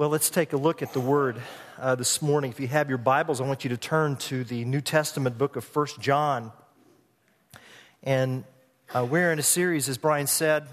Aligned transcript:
Well, 0.00 0.08
let's 0.08 0.30
take 0.30 0.54
a 0.54 0.56
look 0.56 0.80
at 0.80 0.94
the 0.94 1.00
Word 1.00 1.42
uh, 1.78 1.94
this 1.94 2.22
morning. 2.22 2.50
If 2.50 2.58
you 2.58 2.68
have 2.68 2.88
your 2.88 2.96
Bibles, 2.96 3.38
I 3.38 3.44
want 3.44 3.64
you 3.64 3.68
to 3.68 3.76
turn 3.76 4.16
to 4.16 4.44
the 4.44 4.64
New 4.64 4.80
Testament 4.80 5.36
book 5.36 5.56
of 5.56 5.64
First 5.64 6.00
John. 6.00 6.52
And 8.02 8.44
uh, 8.94 9.04
we're 9.04 9.30
in 9.30 9.38
a 9.38 9.42
series, 9.42 9.90
as 9.90 9.98
Brian 9.98 10.26
said, 10.26 10.66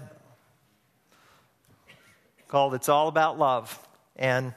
called 2.46 2.72
It's 2.72 2.88
All 2.88 3.06
About 3.08 3.38
Love. 3.38 3.78
And 4.16 4.54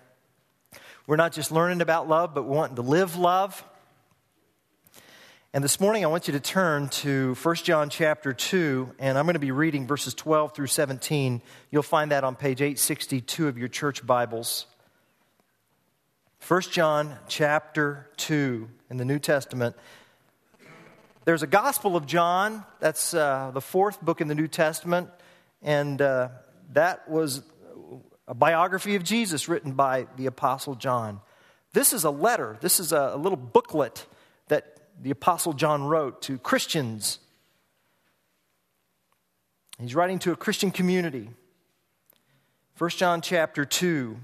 we're 1.06 1.18
not 1.18 1.34
just 1.34 1.52
learning 1.52 1.82
about 1.82 2.08
love, 2.08 2.34
but 2.34 2.44
we're 2.44 2.56
wanting 2.56 2.78
to 2.78 2.82
live 2.82 3.18
love. 3.18 3.62
And 5.54 5.62
this 5.62 5.82
morning 5.82 6.06
I 6.06 6.08
want 6.08 6.30
you 6.30 6.32
to 6.32 6.40
turn 6.40 6.88
to 6.88 7.36
1 7.44 7.56
John 7.56 7.90
chapter 7.90 8.32
2, 8.32 8.96
and 9.00 9.18
I'm 9.18 9.26
going 9.26 9.34
to 9.34 9.40
be 9.40 9.52
reading 9.52 9.86
verses 9.86 10.14
12 10.14 10.56
through 10.56 10.68
17. 10.68 11.42
You'll 11.70 11.84
find 11.84 12.12
that 12.12 12.24
on 12.24 12.38
page 12.38 12.62
862 12.62 13.50
of 13.50 13.58
your 13.58 13.68
church 13.68 14.08
Bibles. 14.08 14.66
1 16.48 16.62
John 16.72 17.18
chapter 17.28 18.10
2 18.16 18.70
in 18.92 18.96
the 18.96 19.04
New 19.04 19.20
Testament. 19.20 19.76
There's 21.26 21.44
a 21.44 21.48
Gospel 21.48 21.98
of 21.98 22.06
John, 22.06 22.64
that's 22.80 23.14
uh, 23.14 23.52
the 23.54 23.60
fourth 23.60 24.02
book 24.02 24.22
in 24.22 24.30
the 24.30 24.36
New 24.36 24.48
Testament, 24.48 25.10
and 25.62 26.02
uh, 26.02 26.30
that 26.72 27.10
was 27.10 27.44
a 28.26 28.34
biography 28.34 28.96
of 28.96 29.04
Jesus 29.04 29.50
written 29.50 29.74
by 29.74 30.08
the 30.16 30.28
Apostle 30.28 30.76
John. 30.76 31.20
This 31.74 31.92
is 31.92 32.06
a 32.06 32.10
letter, 32.10 32.58
this 32.62 32.80
is 32.80 32.94
a, 32.94 33.12
a 33.16 33.18
little 33.18 33.36
booklet 33.36 34.08
the 35.00 35.12
Apostle 35.12 35.54
John 35.54 35.84
wrote 35.84 36.22
to 36.24 36.38
Christians. 36.38 37.20
He's 39.80 39.96
writing 39.96 40.20
to 40.20 40.32
a 40.32 40.36
Christian 40.36 40.72
community. 40.72 41.30
1 42.78 42.90
John 42.92 43.22
chapter 43.22 43.66
2, 43.66 44.18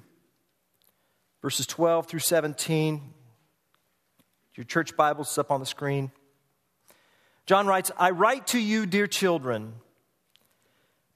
verses 1.42 1.68
12 1.68 2.08
through 2.08 2.20
17. 2.20 3.14
Your 4.56 4.64
church 4.64 4.98
Bible's 4.98 5.38
up 5.38 5.52
on 5.52 5.60
the 5.60 5.66
screen. 5.66 6.12
John 7.46 7.68
writes, 7.68 7.92
I 7.98 8.10
write 8.10 8.48
to 8.48 8.60
you, 8.60 8.86
dear 8.86 9.08
children, 9.08 9.74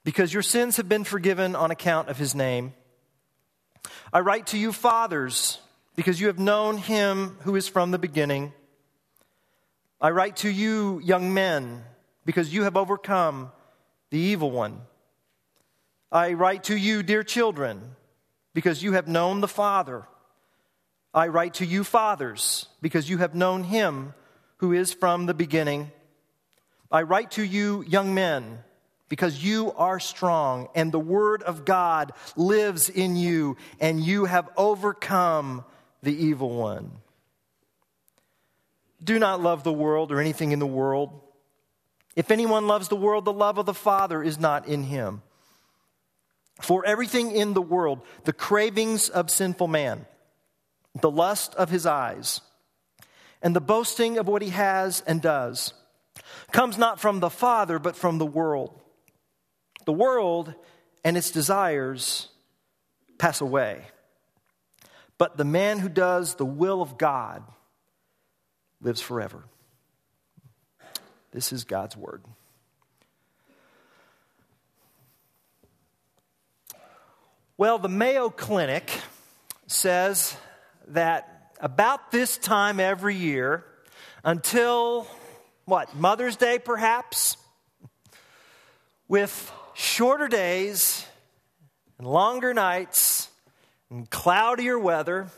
because 0.04 0.32
your 0.32 0.42
sins 0.42 0.76
have 0.76 0.88
been 0.88 1.04
forgiven 1.04 1.54
on 1.54 1.70
account 1.70 2.08
of 2.08 2.16
his 2.16 2.34
name. 2.34 2.74
I 4.12 4.20
write 4.20 4.46
to 4.48 4.58
you, 4.58 4.72
fathers, 4.72 5.58
because 5.96 6.20
you 6.20 6.28
have 6.28 6.38
known 6.38 6.78
him 6.78 7.36
who 7.42 7.56
is 7.56 7.68
from 7.68 7.90
the 7.90 7.98
beginning. 7.98 8.52
I 10.02 10.10
write 10.10 10.38
to 10.38 10.50
you, 10.50 11.00
young 11.04 11.32
men, 11.32 11.84
because 12.24 12.52
you 12.52 12.64
have 12.64 12.76
overcome 12.76 13.52
the 14.10 14.18
evil 14.18 14.50
one. 14.50 14.80
I 16.10 16.32
write 16.32 16.64
to 16.64 16.76
you, 16.76 17.04
dear 17.04 17.22
children, 17.22 17.80
because 18.52 18.82
you 18.82 18.94
have 18.94 19.06
known 19.06 19.40
the 19.40 19.46
Father. 19.46 20.02
I 21.14 21.28
write 21.28 21.54
to 21.54 21.64
you, 21.64 21.84
fathers, 21.84 22.66
because 22.80 23.08
you 23.08 23.18
have 23.18 23.36
known 23.36 23.62
him 23.62 24.12
who 24.56 24.72
is 24.72 24.92
from 24.92 25.26
the 25.26 25.34
beginning. 25.34 25.92
I 26.90 27.02
write 27.02 27.30
to 27.32 27.44
you, 27.44 27.84
young 27.86 28.12
men, 28.12 28.58
because 29.08 29.44
you 29.44 29.70
are 29.74 30.00
strong, 30.00 30.66
and 30.74 30.90
the 30.90 30.98
word 30.98 31.44
of 31.44 31.64
God 31.64 32.10
lives 32.34 32.88
in 32.88 33.14
you, 33.14 33.56
and 33.78 34.00
you 34.00 34.24
have 34.24 34.50
overcome 34.56 35.64
the 36.02 36.12
evil 36.12 36.50
one. 36.50 36.90
Do 39.02 39.18
not 39.18 39.42
love 39.42 39.64
the 39.64 39.72
world 39.72 40.12
or 40.12 40.20
anything 40.20 40.52
in 40.52 40.58
the 40.58 40.66
world. 40.66 41.20
If 42.14 42.30
anyone 42.30 42.66
loves 42.66 42.88
the 42.88 42.96
world, 42.96 43.24
the 43.24 43.32
love 43.32 43.58
of 43.58 43.66
the 43.66 43.74
Father 43.74 44.22
is 44.22 44.38
not 44.38 44.66
in 44.66 44.84
him. 44.84 45.22
For 46.60 46.84
everything 46.84 47.32
in 47.32 47.54
the 47.54 47.62
world, 47.62 48.02
the 48.24 48.32
cravings 48.32 49.08
of 49.08 49.30
sinful 49.30 49.68
man, 49.68 50.06
the 51.00 51.10
lust 51.10 51.54
of 51.54 51.70
his 51.70 51.86
eyes, 51.86 52.40
and 53.40 53.56
the 53.56 53.60
boasting 53.60 54.18
of 54.18 54.28
what 54.28 54.42
he 54.42 54.50
has 54.50 55.02
and 55.06 55.20
does, 55.20 55.72
comes 56.52 56.78
not 56.78 57.00
from 57.00 57.20
the 57.20 57.30
Father, 57.30 57.78
but 57.78 57.96
from 57.96 58.18
the 58.18 58.26
world. 58.26 58.78
The 59.86 59.92
world 59.92 60.54
and 61.04 61.16
its 61.16 61.30
desires 61.30 62.28
pass 63.18 63.40
away. 63.40 63.86
But 65.18 65.36
the 65.36 65.44
man 65.44 65.78
who 65.78 65.88
does 65.88 66.34
the 66.34 66.44
will 66.44 66.82
of 66.82 66.98
God, 66.98 67.42
lives 68.82 69.00
forever. 69.00 69.44
This 71.30 71.52
is 71.52 71.64
God's 71.64 71.96
word. 71.96 72.22
Well, 77.56 77.78
the 77.78 77.88
Mayo 77.88 78.28
Clinic 78.28 78.90
says 79.66 80.36
that 80.88 81.52
about 81.60 82.10
this 82.10 82.36
time 82.36 82.80
every 82.80 83.14
year, 83.14 83.64
until 84.24 85.06
what, 85.64 85.94
Mother's 85.94 86.36
Day 86.36 86.58
perhaps, 86.58 87.36
with 89.06 89.52
shorter 89.74 90.26
days 90.26 91.06
and 91.98 92.06
longer 92.06 92.52
nights 92.52 93.28
and 93.90 94.10
cloudier 94.10 94.78
weather, 94.78 95.28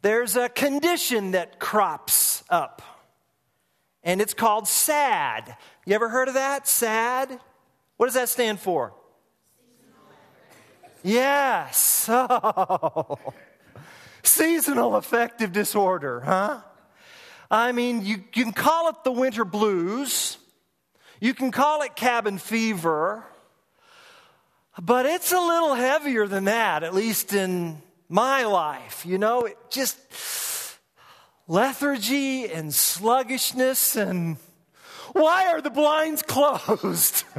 there's 0.00 0.34
a 0.36 0.48
condition 0.48 1.32
that 1.32 1.58
crops 1.58 2.21
up, 2.52 2.82
and 4.04 4.20
it's 4.20 4.34
called 4.34 4.68
SAD. 4.68 5.56
You 5.86 5.94
ever 5.94 6.08
heard 6.08 6.28
of 6.28 6.34
that? 6.34 6.68
SAD? 6.68 7.40
What 7.96 8.06
does 8.06 8.14
that 8.14 8.28
stand 8.28 8.60
for? 8.60 8.92
Yes. 11.02 12.08
Oh. 12.18 13.18
Seasonal 14.24 14.94
affective 14.94 15.52
disorder, 15.52 16.20
huh? 16.20 16.60
I 17.50 17.72
mean, 17.72 18.04
you, 18.04 18.22
you 18.34 18.44
can 18.44 18.52
call 18.52 18.88
it 18.88 19.02
the 19.04 19.10
winter 19.10 19.44
blues, 19.44 20.38
you 21.20 21.34
can 21.34 21.50
call 21.50 21.82
it 21.82 21.96
cabin 21.96 22.38
fever, 22.38 23.24
but 24.80 25.06
it's 25.06 25.32
a 25.32 25.40
little 25.40 25.74
heavier 25.74 26.26
than 26.26 26.44
that, 26.44 26.82
at 26.82 26.94
least 26.94 27.34
in 27.34 27.82
my 28.08 28.44
life. 28.44 29.04
You 29.04 29.18
know, 29.18 29.42
it 29.42 29.56
just 29.70 29.98
lethargy 31.48 32.50
and 32.50 32.72
sluggishness 32.72 33.96
and 33.96 34.36
why 35.12 35.48
are 35.48 35.60
the 35.60 35.70
blinds 35.70 36.22
closed? 36.22 37.24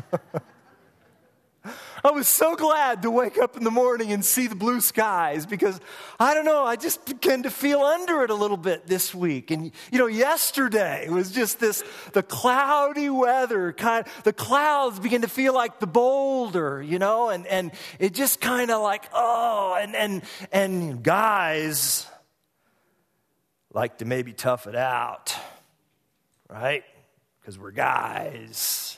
I 2.05 2.11
was 2.11 2.27
so 2.27 2.57
glad 2.57 3.03
to 3.03 3.11
wake 3.11 3.37
up 3.37 3.55
in 3.55 3.63
the 3.63 3.71
morning 3.71 4.11
and 4.11 4.25
see 4.25 4.47
the 4.47 4.55
blue 4.55 4.81
skies 4.81 5.45
because 5.45 5.79
I 6.19 6.33
don't 6.33 6.43
know, 6.43 6.65
I 6.65 6.75
just 6.75 7.05
began 7.05 7.43
to 7.43 7.49
feel 7.49 7.79
under 7.79 8.23
it 8.23 8.29
a 8.29 8.33
little 8.35 8.57
bit 8.57 8.85
this 8.85 9.15
week. 9.15 9.51
And 9.51 9.71
you 9.89 9.99
know, 9.99 10.07
yesterday 10.07 11.07
was 11.07 11.31
just 11.31 11.61
this 11.61 11.81
the 12.11 12.21
cloudy 12.21 13.09
weather 13.09 13.71
kind 13.71 14.05
the 14.25 14.33
clouds 14.33 14.99
began 14.99 15.21
to 15.21 15.29
feel 15.29 15.53
like 15.53 15.79
the 15.79 15.87
boulder, 15.87 16.81
you 16.81 16.99
know, 16.99 17.29
and 17.29 17.47
and 17.47 17.71
it 17.99 18.13
just 18.13 18.41
kind 18.41 18.69
of 18.69 18.81
like, 18.81 19.09
oh, 19.13 19.77
and 19.79 19.95
and 19.95 20.23
and 20.51 21.03
guys 21.03 22.05
like 23.73 23.97
to 23.97 24.05
maybe 24.05 24.33
tough 24.33 24.67
it 24.67 24.75
out, 24.75 25.35
right? 26.47 26.83
Because 27.41 27.57
we're 27.57 27.71
guys. 27.71 28.97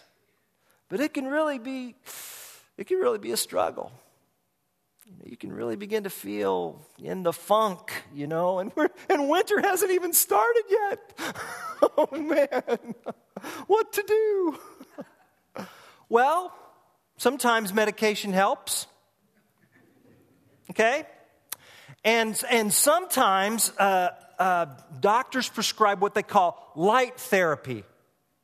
But 0.89 0.99
it 0.99 1.13
can 1.13 1.25
really 1.25 1.57
be 1.57 1.95
it 2.77 2.87
can 2.87 2.97
really 2.97 3.17
be 3.17 3.31
a 3.31 3.37
struggle. 3.37 3.91
You 5.23 5.37
can 5.37 5.53
really 5.53 5.75
begin 5.75 6.03
to 6.03 6.09
feel 6.09 6.81
in 7.01 7.23
the 7.23 7.31
funk, 7.31 7.91
you 8.13 8.25
know, 8.25 8.59
and, 8.59 8.71
we're, 8.75 8.89
and 9.09 9.29
winter 9.29 9.61
hasn't 9.61 9.91
even 9.91 10.13
started 10.13 10.63
yet. 10.69 11.19
oh 11.97 12.07
man, 12.11 12.95
what 13.67 13.93
to 13.93 14.03
do? 14.07 15.65
well, 16.09 16.53
sometimes 17.17 17.71
medication 17.71 18.33
helps, 18.33 18.87
okay? 20.71 21.05
And, 22.03 22.39
and 22.49 22.73
sometimes 22.73 23.71
uh, 23.77 24.09
uh, 24.39 24.67
doctors 24.99 25.49
prescribe 25.49 26.01
what 26.01 26.13
they 26.13 26.23
call 26.23 26.71
light 26.75 27.19
therapy. 27.19 27.83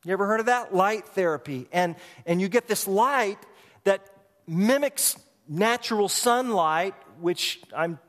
You 0.03 0.13
ever 0.13 0.25
heard 0.25 0.39
of 0.39 0.47
that? 0.47 0.73
Light 0.73 1.07
therapy. 1.09 1.67
And, 1.71 1.95
and 2.25 2.41
you 2.41 2.49
get 2.49 2.67
this 2.67 2.87
light 2.87 3.37
that 3.83 4.05
mimics 4.47 5.17
natural 5.47 6.09
sunlight, 6.09 6.95
which 7.19 7.61
I'm 7.75 7.99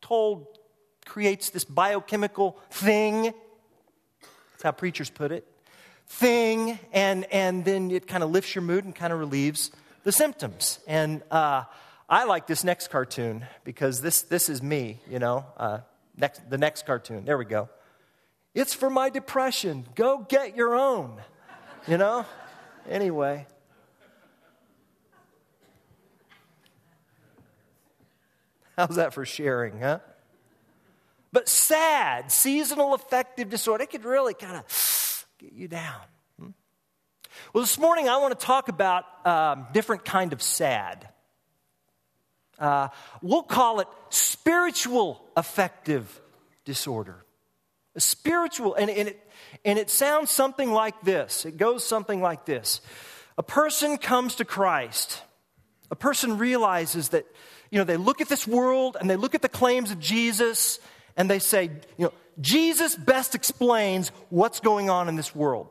told 0.00 0.46
creates 1.04 1.50
this 1.50 1.64
biochemical 1.64 2.56
thing. 2.70 3.32
That's 4.52 4.62
how 4.62 4.72
preachers 4.72 5.10
put 5.10 5.32
it. 5.32 5.46
Thing, 6.06 6.78
and, 6.92 7.24
and 7.32 7.64
then 7.64 7.90
it 7.90 8.06
kind 8.06 8.22
of 8.22 8.30
lifts 8.30 8.54
your 8.54 8.62
mood 8.62 8.84
and 8.84 8.94
kind 8.94 9.12
of 9.12 9.18
relieves 9.18 9.70
the 10.04 10.12
symptoms. 10.12 10.78
And 10.86 11.22
uh, 11.30 11.64
I 12.08 12.24
like 12.24 12.46
this 12.46 12.64
next 12.64 12.88
cartoon 12.88 13.46
because 13.64 14.00
this, 14.00 14.22
this 14.22 14.48
is 14.48 14.62
me, 14.62 15.00
you 15.08 15.18
know. 15.18 15.46
Uh, 15.56 15.78
next, 16.20 16.48
the 16.48 16.58
next 16.58 16.86
cartoon. 16.86 17.24
There 17.24 17.38
we 17.38 17.44
go. 17.44 17.68
It's 18.54 18.74
for 18.74 18.90
my 18.90 19.10
depression. 19.10 19.86
Go 19.94 20.26
get 20.28 20.56
your 20.56 20.74
own, 20.74 21.20
you 21.88 21.96
know? 21.96 22.26
Anyway. 22.88 23.46
How's 28.76 28.96
that 28.96 29.12
for 29.12 29.24
sharing, 29.24 29.80
huh? 29.80 30.00
But 31.32 31.48
sad, 31.48 32.32
seasonal 32.32 32.94
affective 32.94 33.50
disorder, 33.50 33.84
it 33.84 33.90
could 33.90 34.04
really 34.04 34.34
kind 34.34 34.56
of 34.56 35.26
get 35.38 35.52
you 35.52 35.68
down. 35.68 36.00
Hmm? 36.38 36.48
Well, 37.52 37.62
this 37.62 37.78
morning 37.78 38.08
I 38.08 38.16
want 38.16 38.38
to 38.38 38.46
talk 38.46 38.68
about 38.68 39.04
um, 39.24 39.66
different 39.72 40.04
kind 40.04 40.32
of 40.32 40.42
sad. 40.42 41.08
Uh, 42.60 42.88
we'll 43.22 43.42
call 43.42 43.80
it 43.80 43.88
spiritual 44.10 45.24
affective 45.36 46.20
disorder. 46.64 47.24
A 47.96 48.00
spiritual, 48.00 48.74
and, 48.74 48.90
and, 48.90 49.08
it, 49.08 49.30
and 49.64 49.78
it 49.78 49.90
sounds 49.90 50.30
something 50.30 50.70
like 50.70 51.00
this. 51.00 51.44
It 51.44 51.56
goes 51.56 51.82
something 51.82 52.20
like 52.20 52.44
this. 52.44 52.80
A 53.38 53.42
person 53.42 53.96
comes 53.98 54.36
to 54.36 54.44
Christ. 54.44 55.22
A 55.90 55.96
person 55.96 56.38
realizes 56.38 57.08
that, 57.08 57.26
you 57.70 57.78
know, 57.78 57.84
they 57.84 57.96
look 57.96 58.20
at 58.20 58.28
this 58.28 58.46
world 58.46 58.96
and 59.00 59.08
they 59.08 59.16
look 59.16 59.34
at 59.34 59.42
the 59.42 59.48
claims 59.48 59.90
of 59.90 59.98
Jesus 59.98 60.78
and 61.16 61.28
they 61.28 61.38
say, 61.38 61.70
you 61.96 62.04
know, 62.04 62.12
Jesus 62.40 62.94
best 62.94 63.34
explains 63.34 64.10
what's 64.28 64.60
going 64.60 64.90
on 64.90 65.08
in 65.08 65.16
this 65.16 65.34
world. 65.34 65.68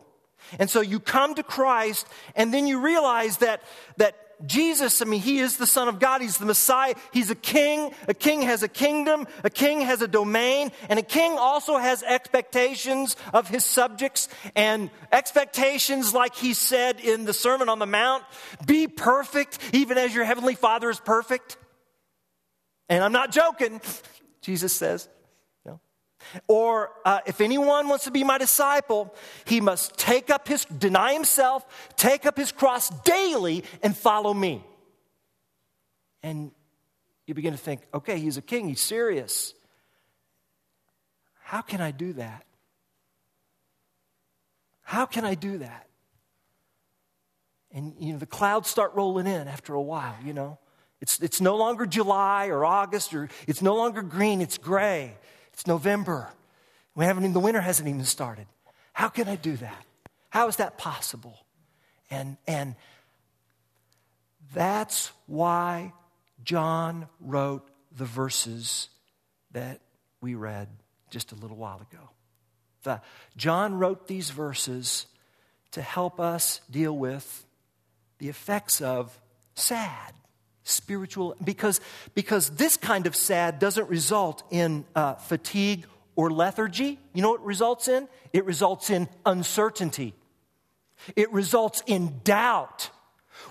And 0.57 0.69
so 0.69 0.81
you 0.81 1.00
come 1.00 1.36
to 1.36 1.44
Christ 1.44 2.07
and 2.36 2.53
then 2.53 2.68
you 2.68 2.81
realize 2.81 3.38
that, 3.38 3.62
that 3.97 4.15
Jesus, 4.45 5.01
I 5.01 5.06
mean, 5.06 5.21
he 5.21 5.39
is 5.39 5.57
the 5.57 5.68
Son 5.68 5.88
of 5.88 6.00
God. 6.00 6.21
He's 6.21 6.38
the 6.38 6.45
Messiah. 6.45 6.95
He's 7.12 7.30
a 7.30 7.36
king. 7.36 7.94
A 8.07 8.13
king 8.13 8.41
has 8.44 8.63
a 8.63 8.68
kingdom. 8.68 9.27
A 9.44 9.50
king 9.50 9.81
has 9.81 10.01
a 10.01 10.07
domain. 10.07 10.71
And 10.88 10.97
a 10.97 11.03
king 11.03 11.36
also 11.38 11.77
has 11.77 12.03
expectations 12.03 13.15
of 13.33 13.47
his 13.50 13.65
subjects 13.65 14.30
and 14.56 14.89
expectations, 15.12 16.13
like 16.13 16.36
he 16.36 16.53
said 16.53 17.00
in 17.00 17.25
the 17.25 17.33
Sermon 17.33 17.68
on 17.68 17.80
the 17.80 17.86
Mount 17.86 18.24
be 18.65 18.88
perfect, 18.88 19.59
even 19.74 19.97
as 19.97 20.15
your 20.15 20.24
heavenly 20.24 20.56
Father 20.56 20.89
is 20.89 21.00
perfect. 21.00 21.57
And 22.88 23.03
I'm 23.03 23.12
not 23.12 23.31
joking, 23.31 23.81
Jesus 24.41 24.74
says. 24.74 25.09
Or 26.48 26.92
uh, 27.06 27.19
if 27.25 27.42
anyone 27.42 27.88
wants 27.88 28.06
to 28.06 28.12
be 28.12 28.24
my 28.24 28.38
disciple, 28.38 29.13
he 29.45 29.62
must 29.62 29.98
take 29.98 30.30
up 30.30 30.48
his, 30.48 30.66
deny 30.66 31.13
himself, 31.13 31.66
take 31.95 32.25
up 32.25 32.38
his 32.38 32.51
cross 32.51 32.89
daily, 33.04 33.63
and 33.81 33.95
follow 33.95 34.33
me. 34.33 34.63
And 36.21 36.51
you 37.25 37.33
begin 37.33 37.54
to 37.54 37.60
think, 37.60 37.81
okay, 37.94 38.19
he's 38.19 38.38
a 38.38 38.42
king, 38.42 38.68
he's 38.68 38.81
serious. 38.81 39.54
How 41.44 41.62
can 41.62 41.81
I 41.81 41.92
do 41.92 42.13
that? 42.13 42.45
How 44.81 45.06
can 45.06 45.25
I 45.25 45.36
do 45.36 45.60
that? 45.60 45.88
And 47.72 47.94
you 48.00 48.13
know, 48.13 48.19
the 48.19 48.25
clouds 48.25 48.68
start 48.68 48.94
rolling 48.95 49.27
in 49.27 49.48
after 49.48 49.74
a 49.74 49.81
while, 49.81 50.15
you 50.24 50.33
know. 50.33 50.57
It's, 51.01 51.19
it's 51.22 51.39
no 51.39 51.56
longer 51.56 51.86
July 51.86 52.48
or 52.48 52.65
August, 52.65 53.13
or 53.13 53.30
it's 53.48 53.62
no 53.62 53.75
longer 53.75 54.01
green, 54.01 54.42
it's 54.42 54.57
gray. 54.57 55.15
It's 55.59 55.67
November. 55.67 56.29
We 56.95 57.03
haven't 57.03 57.23
even, 57.23 57.33
the 57.33 57.41
winter 57.41 57.59
hasn't 57.59 57.89
even 57.89 58.06
started. 58.06 58.47
How 58.94 59.09
can 59.09 59.27
I 59.27 59.35
do 59.35 59.57
that? 59.57 59.85
How 60.29 60.47
is 60.47 60.56
that 60.56 60.77
possible? 60.77 61.38
And, 62.09 62.38
and 62.47 62.75
that's 64.53 65.11
why 65.25 65.91
John 66.45 67.09
wrote 67.19 67.67
the 67.91 68.06
verses 68.06 68.88
that 69.51 69.81
we 70.21 70.33
read 70.33 70.69
just 71.09 71.33
a 71.33 71.35
little 71.35 71.57
while 71.57 71.85
ago. 71.91 72.09
The, 72.83 73.01
John 73.35 73.77
wrote 73.77 74.07
these 74.07 74.29
verses 74.29 75.07
to 75.71 75.81
help 75.81 76.21
us 76.21 76.62
deal 76.71 76.97
with 76.97 77.45
the 78.19 78.29
effects 78.29 78.79
of 78.79 79.19
sad 79.55 80.13
spiritual 80.69 81.36
because 81.44 81.81
because 82.13 82.51
this 82.51 82.77
kind 82.77 83.07
of 83.07 83.16
sad 83.16 83.60
doesn't 83.60 83.89
result 83.89 84.44
in 84.51 84.86
uh, 84.95 85.16
fatigue 85.16 85.86
or 86.16 86.30
lethargy. 86.30 87.00
You 87.13 87.21
know 87.21 87.31
what 87.31 87.45
results 87.45 87.88
in? 87.88 88.07
It 88.33 88.45
results 88.45 88.89
in 88.89 89.07
uncertainty. 89.25 90.13
It 91.16 91.31
results 91.31 91.81
in 91.86 92.19
doubt. 92.24 92.89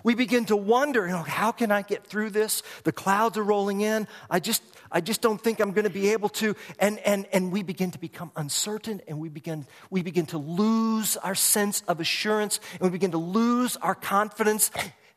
We 0.05 0.15
begin 0.15 0.45
to 0.47 0.57
wonder 0.57 1.07
you 1.07 1.13
know 1.13 1.23
how 1.23 1.51
can 1.51 1.71
i 1.71 1.83
get 1.83 2.07
through 2.07 2.31
this? 2.31 2.63
The 2.85 2.93
clouds 2.93 3.39
are 3.39 3.43
rolling 3.43 3.81
in. 3.81 4.07
I 4.31 4.41
just 4.41 4.63
i 4.93 5.01
just 5.01 5.21
don't 5.23 5.41
think 5.41 5.61
i'm 5.61 5.73
going 5.73 5.85
to 5.85 5.91
be 5.91 6.11
able 6.11 6.29
to. 6.41 6.55
And 6.79 6.99
and 7.01 7.27
and 7.33 7.51
we 7.53 7.63
begin 7.63 7.91
to 7.93 7.99
become 7.99 8.31
uncertain 8.37 9.01
and 9.09 9.19
we 9.19 9.29
begin 9.29 9.67
we 9.91 10.03
begin 10.03 10.27
to 10.27 10.39
lose 10.39 11.17
our 11.17 11.35
sense 11.35 11.83
of 11.89 12.01
assurance 12.01 12.61
and 12.73 12.83
we 12.83 12.91
begin 12.91 13.13
to 13.13 13.19
lose 13.19 13.77
our 13.77 13.95
confidence. 13.95 14.71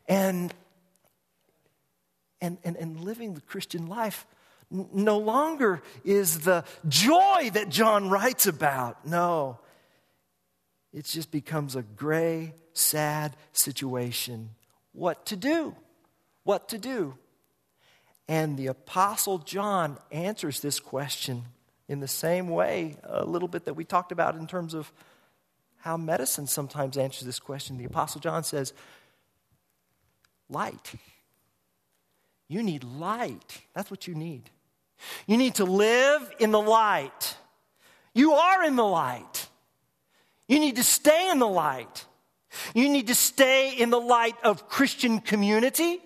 And 0.08 0.52
and, 2.42 2.58
and, 2.64 2.76
and 2.76 3.00
living 3.00 3.32
the 3.32 3.40
Christian 3.40 3.86
life 3.86 4.26
no 4.70 5.18
longer 5.18 5.82
is 6.04 6.40
the 6.40 6.64
joy 6.88 7.50
that 7.52 7.68
John 7.68 8.10
writes 8.10 8.46
about. 8.46 9.06
No, 9.06 9.60
it 10.92 11.04
just 11.04 11.30
becomes 11.30 11.76
a 11.76 11.82
gray, 11.82 12.54
sad 12.72 13.36
situation. 13.52 14.50
What 14.92 15.26
to 15.26 15.36
do? 15.36 15.74
What 16.44 16.68
to 16.70 16.78
do? 16.78 17.14
And 18.28 18.56
the 18.56 18.68
Apostle 18.68 19.38
John 19.38 19.98
answers 20.10 20.60
this 20.60 20.80
question 20.80 21.44
in 21.88 22.00
the 22.00 22.08
same 22.08 22.48
way, 22.48 22.96
a 23.02 23.24
little 23.24 23.48
bit 23.48 23.66
that 23.66 23.74
we 23.74 23.84
talked 23.84 24.12
about 24.12 24.36
in 24.36 24.46
terms 24.46 24.72
of 24.72 24.90
how 25.78 25.96
medicine 25.96 26.46
sometimes 26.46 26.96
answers 26.96 27.26
this 27.26 27.38
question. 27.38 27.76
The 27.76 27.84
Apostle 27.84 28.20
John 28.20 28.44
says, 28.44 28.72
Light. 30.48 30.94
You 32.52 32.62
need 32.62 32.84
light. 32.84 33.62
That's 33.72 33.90
what 33.90 34.06
you 34.06 34.14
need. 34.14 34.50
You 35.26 35.38
need 35.38 35.54
to 35.54 35.64
live 35.64 36.30
in 36.38 36.50
the 36.50 36.60
light. 36.60 37.36
You 38.12 38.34
are 38.34 38.62
in 38.64 38.76
the 38.76 38.84
light. 38.84 39.48
You 40.48 40.60
need 40.60 40.76
to 40.76 40.84
stay 40.84 41.30
in 41.30 41.38
the 41.38 41.48
light. 41.48 42.04
You 42.74 42.90
need 42.90 43.06
to 43.06 43.14
stay 43.14 43.74
in 43.74 43.88
the 43.88 43.98
light 43.98 44.36
of 44.44 44.68
Christian 44.68 45.20
community. 45.20 45.98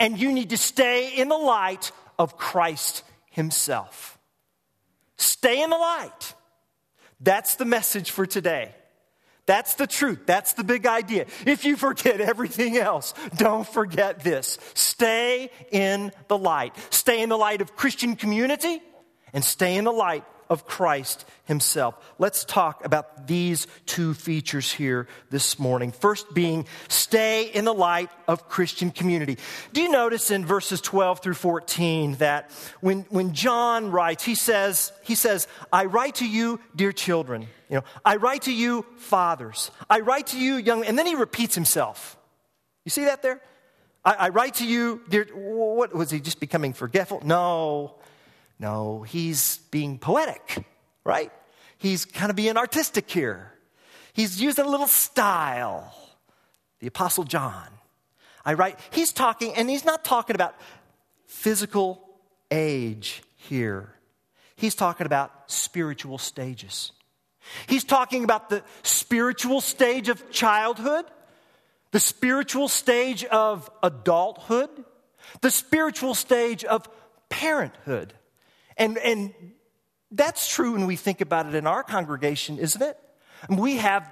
And 0.00 0.18
you 0.18 0.32
need 0.32 0.48
to 0.50 0.56
stay 0.56 1.14
in 1.14 1.28
the 1.28 1.36
light 1.36 1.92
of 2.18 2.38
Christ 2.38 3.04
Himself. 3.30 4.18
Stay 5.18 5.62
in 5.62 5.68
the 5.68 5.76
light. 5.76 6.34
That's 7.20 7.56
the 7.56 7.66
message 7.66 8.12
for 8.12 8.24
today. 8.24 8.74
That's 9.48 9.76
the 9.76 9.86
truth. 9.86 10.26
That's 10.26 10.52
the 10.52 10.62
big 10.62 10.84
idea. 10.86 11.24
If 11.46 11.64
you 11.64 11.76
forget 11.76 12.20
everything 12.20 12.76
else, 12.76 13.14
don't 13.34 13.66
forget 13.66 14.20
this. 14.20 14.58
Stay 14.74 15.50
in 15.72 16.12
the 16.28 16.36
light. 16.36 16.74
Stay 16.90 17.22
in 17.22 17.30
the 17.30 17.38
light 17.38 17.62
of 17.62 17.74
Christian 17.74 18.14
community 18.14 18.82
and 19.32 19.42
stay 19.42 19.76
in 19.76 19.84
the 19.84 19.92
light 19.92 20.22
of 20.48 20.66
Christ 20.66 21.24
Himself. 21.44 21.94
Let's 22.18 22.44
talk 22.44 22.84
about 22.84 23.26
these 23.26 23.66
two 23.86 24.14
features 24.14 24.72
here 24.72 25.06
this 25.30 25.58
morning. 25.58 25.92
First, 25.92 26.34
being 26.34 26.66
stay 26.88 27.44
in 27.44 27.64
the 27.64 27.74
light 27.74 28.10
of 28.26 28.48
Christian 28.48 28.90
community. 28.90 29.38
Do 29.72 29.80
you 29.80 29.90
notice 29.90 30.30
in 30.30 30.44
verses 30.44 30.80
12 30.80 31.20
through 31.20 31.34
14 31.34 32.14
that 32.14 32.50
when, 32.80 33.06
when 33.10 33.34
John 33.34 33.90
writes, 33.90 34.24
he 34.24 34.34
says, 34.34 34.92
he 35.02 35.14
says, 35.14 35.48
I 35.72 35.84
write 35.84 36.16
to 36.16 36.28
you, 36.28 36.60
dear 36.76 36.92
children. 36.92 37.48
You 37.68 37.76
know, 37.76 37.84
I 38.04 38.16
write 38.16 38.42
to 38.42 38.52
you, 38.52 38.86
fathers. 38.96 39.70
I 39.90 40.00
write 40.00 40.28
to 40.28 40.40
you, 40.40 40.56
young, 40.56 40.84
and 40.84 40.98
then 40.98 41.06
he 41.06 41.14
repeats 41.14 41.54
himself. 41.54 42.16
You 42.84 42.90
see 42.90 43.04
that 43.04 43.22
there? 43.22 43.42
I, 44.04 44.14
I 44.14 44.28
write 44.30 44.54
to 44.54 44.66
you, 44.66 45.02
dear, 45.08 45.26
what 45.34 45.94
was 45.94 46.10
he 46.10 46.20
just 46.20 46.40
becoming 46.40 46.72
forgetful? 46.72 47.22
No. 47.24 47.96
No, 48.58 49.02
he's 49.02 49.58
being 49.70 49.98
poetic, 49.98 50.64
right? 51.04 51.32
He's 51.78 52.04
kind 52.04 52.30
of 52.30 52.36
being 52.36 52.56
artistic 52.56 53.10
here. 53.10 53.52
He's 54.12 54.40
using 54.40 54.64
a 54.64 54.68
little 54.68 54.88
style. 54.88 55.94
The 56.80 56.88
Apostle 56.88 57.24
John. 57.24 57.68
I 58.44 58.54
write, 58.54 58.78
he's 58.90 59.12
talking, 59.12 59.54
and 59.54 59.68
he's 59.68 59.84
not 59.84 60.04
talking 60.04 60.34
about 60.34 60.54
physical 61.26 62.08
age 62.50 63.22
here. 63.36 63.92
He's 64.56 64.74
talking 64.74 65.06
about 65.06 65.32
spiritual 65.46 66.18
stages. 66.18 66.92
He's 67.66 67.84
talking 67.84 68.24
about 68.24 68.48
the 68.48 68.62
spiritual 68.82 69.60
stage 69.60 70.08
of 70.08 70.30
childhood, 70.30 71.04
the 71.92 72.00
spiritual 72.00 72.68
stage 72.68 73.24
of 73.24 73.70
adulthood, 73.82 74.70
the 75.40 75.50
spiritual 75.50 76.14
stage 76.14 76.64
of 76.64 76.88
parenthood. 77.28 78.14
And, 78.78 78.96
and 78.98 79.34
that's 80.10 80.48
true 80.48 80.72
when 80.72 80.86
we 80.86 80.96
think 80.96 81.20
about 81.20 81.46
it 81.46 81.54
in 81.54 81.66
our 81.66 81.82
congregation, 81.82 82.58
isn't 82.58 82.80
it? 82.80 82.96
We 83.48 83.76
have, 83.76 84.10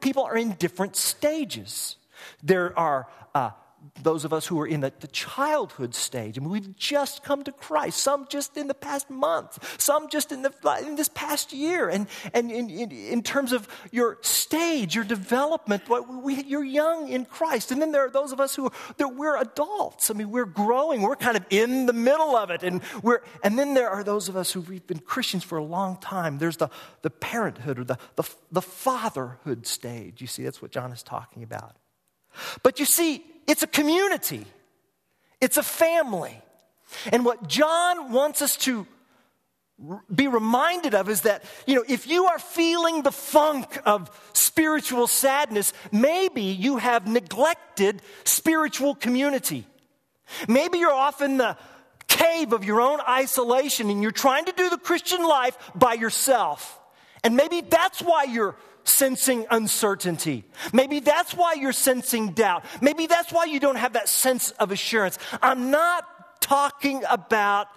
people 0.00 0.24
are 0.24 0.36
in 0.36 0.52
different 0.52 0.96
stages. 0.96 1.96
There 2.42 2.78
are 2.78 3.08
uh, 3.34 3.50
those 4.02 4.24
of 4.24 4.32
us 4.32 4.46
who 4.46 4.60
are 4.60 4.66
in 4.66 4.80
the, 4.80 4.92
the, 5.00 5.06
childhood 5.08 5.94
stage. 5.94 6.38
I 6.38 6.40
mean, 6.40 6.50
we've 6.50 6.76
just 6.76 7.22
come 7.22 7.44
to 7.44 7.52
Christ, 7.52 8.00
some 8.00 8.26
just 8.28 8.56
in 8.56 8.66
the 8.66 8.74
past 8.74 9.10
month, 9.10 9.80
some 9.80 10.08
just 10.08 10.32
in, 10.32 10.42
the, 10.42 10.52
in 10.86 10.96
this 10.96 11.08
past 11.08 11.52
year. 11.52 11.88
And, 11.88 12.06
and 12.32 12.50
in, 12.50 12.70
in, 12.70 12.90
in 12.90 13.22
terms 13.22 13.52
of 13.52 13.68
your 13.90 14.18
stage, 14.22 14.94
your 14.94 15.04
development, 15.04 15.82
we, 15.88 16.42
you're 16.42 16.64
young 16.64 17.08
in 17.08 17.24
Christ. 17.24 17.70
And 17.70 17.80
then 17.80 17.92
there 17.92 18.04
are 18.04 18.10
those 18.10 18.32
of 18.32 18.40
us 18.40 18.54
who 18.54 18.70
that 18.96 19.14
we're 19.14 19.36
adults. 19.36 20.10
I 20.10 20.14
mean, 20.14 20.30
we're 20.30 20.44
growing, 20.44 21.02
we're 21.02 21.16
kind 21.16 21.36
of 21.36 21.44
in 21.50 21.86
the 21.86 21.92
middle 21.92 22.36
of 22.36 22.50
it. 22.50 22.62
And, 22.62 22.82
we're, 23.02 23.20
and 23.42 23.58
then 23.58 23.74
there 23.74 23.90
are 23.90 24.04
those 24.04 24.28
of 24.28 24.36
us 24.36 24.52
who 24.52 24.60
we've 24.62 24.86
been 24.86 24.98
Christians 24.98 25.44
for 25.44 25.58
a 25.58 25.64
long 25.64 25.96
time. 25.98 26.38
There's 26.38 26.56
the, 26.56 26.68
the 27.02 27.10
parenthood 27.10 27.78
or 27.78 27.84
the, 27.84 27.98
the, 28.16 28.28
the 28.50 28.62
fatherhood 28.62 29.66
stage. 29.66 30.20
You 30.20 30.26
see, 30.26 30.42
that's 30.42 30.62
what 30.62 30.70
John 30.70 30.92
is 30.92 31.02
talking 31.02 31.42
about. 31.42 31.76
But 32.62 32.80
you 32.80 32.84
see, 32.84 33.24
it's 33.46 33.62
a 33.62 33.66
community, 33.66 34.46
it's 35.40 35.56
a 35.56 35.62
family. 35.62 36.40
And 37.12 37.24
what 37.24 37.48
John 37.48 38.12
wants 38.12 38.40
us 38.42 38.56
to 38.58 38.86
be 40.14 40.28
reminded 40.28 40.94
of 40.94 41.08
is 41.08 41.22
that, 41.22 41.44
you 41.66 41.74
know, 41.74 41.84
if 41.88 42.06
you 42.06 42.26
are 42.26 42.38
feeling 42.38 43.02
the 43.02 43.10
funk 43.10 43.78
of 43.84 44.10
spiritual 44.32 45.06
sadness, 45.06 45.72
maybe 45.90 46.42
you 46.42 46.76
have 46.76 47.08
neglected 47.08 48.00
spiritual 48.24 48.94
community. 48.94 49.66
Maybe 50.46 50.78
you're 50.78 50.92
off 50.92 51.20
in 51.20 51.38
the 51.38 51.56
cave 52.06 52.52
of 52.52 52.64
your 52.64 52.80
own 52.80 53.00
isolation 53.08 53.90
and 53.90 54.00
you're 54.00 54.12
trying 54.12 54.44
to 54.44 54.52
do 54.52 54.70
the 54.70 54.78
Christian 54.78 55.24
life 55.24 55.58
by 55.74 55.94
yourself. 55.94 56.78
And 57.24 57.36
maybe 57.36 57.60
that's 57.60 58.00
why 58.00 58.24
you're 58.24 58.54
sensing 58.84 59.46
uncertainty. 59.50 60.44
Maybe 60.72 61.00
that's 61.00 61.34
why 61.34 61.54
you're 61.54 61.72
sensing 61.72 62.32
doubt. 62.32 62.64
Maybe 62.80 63.06
that's 63.06 63.32
why 63.32 63.44
you 63.44 63.60
don't 63.60 63.76
have 63.76 63.94
that 63.94 64.08
sense 64.08 64.50
of 64.52 64.70
assurance. 64.70 65.18
I'm 65.42 65.70
not 65.70 66.40
talking 66.40 67.02
about 67.08 67.68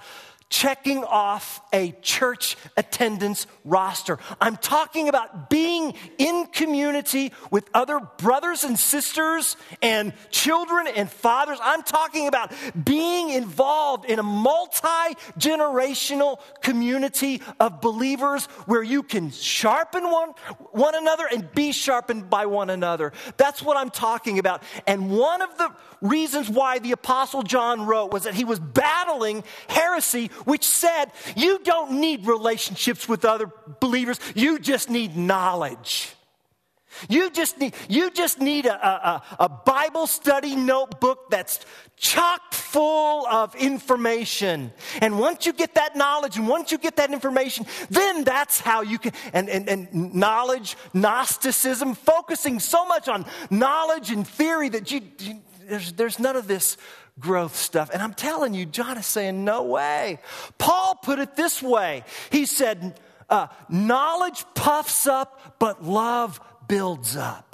checking 0.49 1.03
off 1.03 1.61
a 1.73 1.91
church 2.01 2.55
attendance 2.77 3.47
roster. 3.65 4.17
I'm 4.39 4.55
talking 4.57 5.09
about 5.09 5.49
being 5.49 5.93
in 6.17 6.47
community 6.47 7.33
with 7.51 7.69
other 7.73 7.99
brothers 8.17 8.63
and 8.63 8.79
sisters 8.79 9.57
and 9.81 10.13
children 10.29 10.87
and 10.87 11.11
fathers. 11.11 11.59
I'm 11.61 11.83
talking 11.83 12.27
about 12.27 12.53
being 12.83 13.29
involved 13.29 14.05
in 14.05 14.19
a 14.19 14.23
multi 14.23 14.77
generational 15.37 16.39
community 16.61 17.41
of 17.59 17.81
believers 17.81 18.45
where 18.65 18.83
you 18.83 19.03
can 19.03 19.31
sharpen 19.31 20.09
one, 20.09 20.29
one 20.71 20.95
another 20.95 21.27
and 21.31 21.51
be 21.53 21.71
sharpened 21.71 22.29
by 22.29 22.45
one 22.45 22.69
another. 22.69 23.11
That's 23.37 23.61
what 23.61 23.77
I'm 23.77 23.89
talking 23.89 24.39
about. 24.39 24.63
And 24.85 25.09
one 25.09 25.41
of 25.41 25.57
the 25.57 25.71
reasons 26.01 26.49
why 26.49 26.79
the 26.79 26.91
Apostle 26.91 27.43
John 27.43 27.85
wrote 27.85 28.11
was 28.11 28.23
that 28.23 28.33
he 28.33 28.43
was 28.43 28.59
battling 28.59 29.43
heresy, 29.67 30.29
which 30.45 30.65
said, 30.65 31.11
You 31.35 31.59
don't 31.59 31.99
need 31.99 32.25
relationships 32.25 33.07
with 33.07 33.25
other 33.25 33.51
believers, 33.79 34.19
you 34.35 34.59
just 34.59 34.89
need 34.89 35.15
knowledge. 35.15 36.13
You 37.09 37.29
just 37.29 37.59
need, 37.59 37.75
you 37.87 38.09
just 38.11 38.39
need 38.39 38.65
a, 38.65 38.73
a, 38.75 39.23
a 39.41 39.49
Bible 39.49 40.07
study 40.07 40.55
notebook 40.55 41.29
that's 41.29 41.59
chock 41.95 42.53
full 42.53 43.27
of 43.27 43.55
information. 43.55 44.71
And 45.01 45.19
once 45.19 45.45
you 45.45 45.53
get 45.53 45.75
that 45.75 45.95
knowledge 45.95 46.37
and 46.37 46.47
once 46.47 46.71
you 46.71 46.77
get 46.77 46.95
that 46.95 47.11
information, 47.11 47.65
then 47.89 48.23
that's 48.23 48.59
how 48.59 48.81
you 48.81 48.97
can, 48.97 49.13
and, 49.33 49.49
and, 49.49 49.69
and 49.69 50.13
knowledge, 50.15 50.75
Gnosticism, 50.93 51.95
focusing 51.95 52.59
so 52.59 52.85
much 52.85 53.07
on 53.07 53.25
knowledge 53.49 54.11
and 54.11 54.27
theory 54.27 54.69
that 54.69 54.91
you, 54.91 55.01
you 55.19 55.41
there's, 55.67 55.93
there's 55.93 56.19
none 56.19 56.35
of 56.35 56.47
this 56.47 56.77
growth 57.19 57.55
stuff. 57.55 57.89
And 57.91 58.01
I'm 58.01 58.13
telling 58.13 58.53
you, 58.53 58.65
John 58.65 58.97
is 58.97 59.05
saying, 59.05 59.43
no 59.43 59.63
way. 59.63 60.19
Paul 60.57 60.95
put 60.95 61.19
it 61.19 61.35
this 61.35 61.61
way 61.61 62.03
He 62.31 62.45
said, 62.45 62.99
uh, 63.29 63.47
knowledge 63.69 64.45
puffs 64.53 65.07
up, 65.07 65.57
but 65.59 65.83
love 65.83 66.39
builds 66.67 67.15
up. 67.15 67.46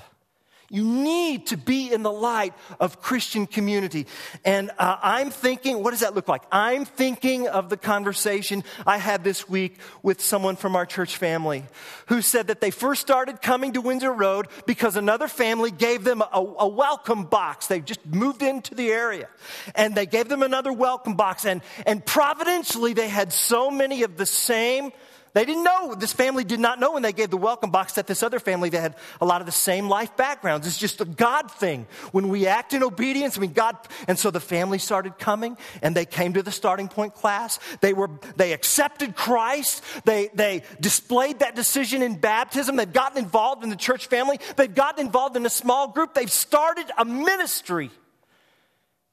You 0.74 0.84
need 0.84 1.48
to 1.48 1.58
be 1.58 1.94
in 1.94 2.02
the 2.02 2.12
light 2.12 2.56
of 2.80 3.00
Christian 3.00 3.46
community. 3.46 4.08
And 4.44 4.72
uh, 4.80 4.98
I'm 5.04 5.30
thinking, 5.30 5.84
what 5.84 5.92
does 5.92 6.00
that 6.00 6.16
look 6.16 6.28
like? 6.28 6.42
I'm 6.52 6.84
thinking 6.84 7.48
of 7.48 7.70
the 7.70 7.78
conversation 7.78 8.64
I 8.88 8.98
had 8.98 9.24
this 9.24 9.48
week 9.48 9.78
with 10.02 10.20
someone 10.20 10.56
from 10.56 10.76
our 10.76 10.88
church 10.88 11.18
family 11.18 11.64
who 12.08 12.24
said 12.24 12.48
that 12.48 12.60
they 12.60 12.72
first 12.72 13.02
started 13.02 13.40
coming 13.40 13.74
to 13.74 13.82
Windsor 13.82 14.12
Road 14.12 14.48
because 14.66 14.96
another 14.96 15.28
family 15.28 15.70
gave 15.70 16.04
them 16.04 16.24
a, 16.24 16.54
a 16.58 16.68
welcome 16.68 17.26
box. 17.26 17.68
They 17.68 17.80
just 17.80 18.04
moved 18.08 18.42
into 18.42 18.74
the 18.74 18.90
area 18.90 19.30
and 19.76 19.94
they 19.94 20.08
gave 20.08 20.28
them 20.28 20.42
another 20.42 20.74
welcome 20.74 21.14
box. 21.14 21.46
And, 21.46 21.62
and 21.86 22.04
providentially, 22.04 22.94
they 22.94 23.10
had 23.10 23.32
so 23.32 23.70
many 23.70 24.02
of 24.02 24.18
the 24.18 24.26
same 24.26 24.92
they 25.34 25.46
didn't 25.46 25.64
know, 25.64 25.96
this 25.96 26.14
family 26.14 26.44
did 26.44 26.60
not 26.60 26.80
know 26.80 26.92
when 26.92 27.02
they 27.02 27.12
gave 27.12 27.32
the 27.32 27.38
welcome 27.38 27.72
box 27.72 27.94
that 27.94 28.06
this 28.06 28.22
other 28.22 28.40
family 28.40 28.70
that 28.70 28.80
had 28.80 28.96
a 29.20 29.26
lot 29.26 29.42
of 29.42 29.48
the 29.48 29.52
same 29.52 29.90
life 29.90 30.16
backgrounds. 30.16 30.68
It's 30.68 30.78
just 30.78 31.02
a 31.02 31.06
God 31.06 31.50
thing. 31.50 31.88
When 32.12 32.30
we 32.30 32.46
act 32.46 32.74
in 32.74 32.84
obedience, 32.84 33.36
I 33.36 33.42
mean, 33.42 33.54
God, 33.54 33.76
and 34.08 34.20
so 34.20 34.30
the 34.30 34.40
family 34.40 34.78
started 34.78 35.18
coming 35.18 35.58
and 35.82 35.96
they 35.96 36.06
came 36.06 36.34
to 36.34 36.44
the 36.44 36.52
starting 36.52 36.88
point 36.88 37.16
class. 37.16 37.60
They 37.82 37.94
were, 37.94 38.12
they 38.36 38.54
accepted 38.54 39.16
Christ. 39.16 39.84
They, 40.06 40.30
they 40.36 40.62
displayed 40.80 41.40
that 41.40 41.56
decision 41.56 42.04
in 42.04 42.16
baptism. 42.16 42.76
They've 42.76 42.94
gotten 42.94 43.18
involved 43.18 43.64
in 43.64 43.72
the 43.72 43.76
church 43.76 44.08
family. 44.08 44.40
They've 44.56 44.74
gotten 44.74 45.04
involved 45.04 45.36
in 45.36 45.46
a 45.48 45.50
small 45.50 45.88
group. 45.88 46.14
They've 46.14 46.32
started 46.32 46.86
a 46.96 47.06
ministry. 47.06 47.90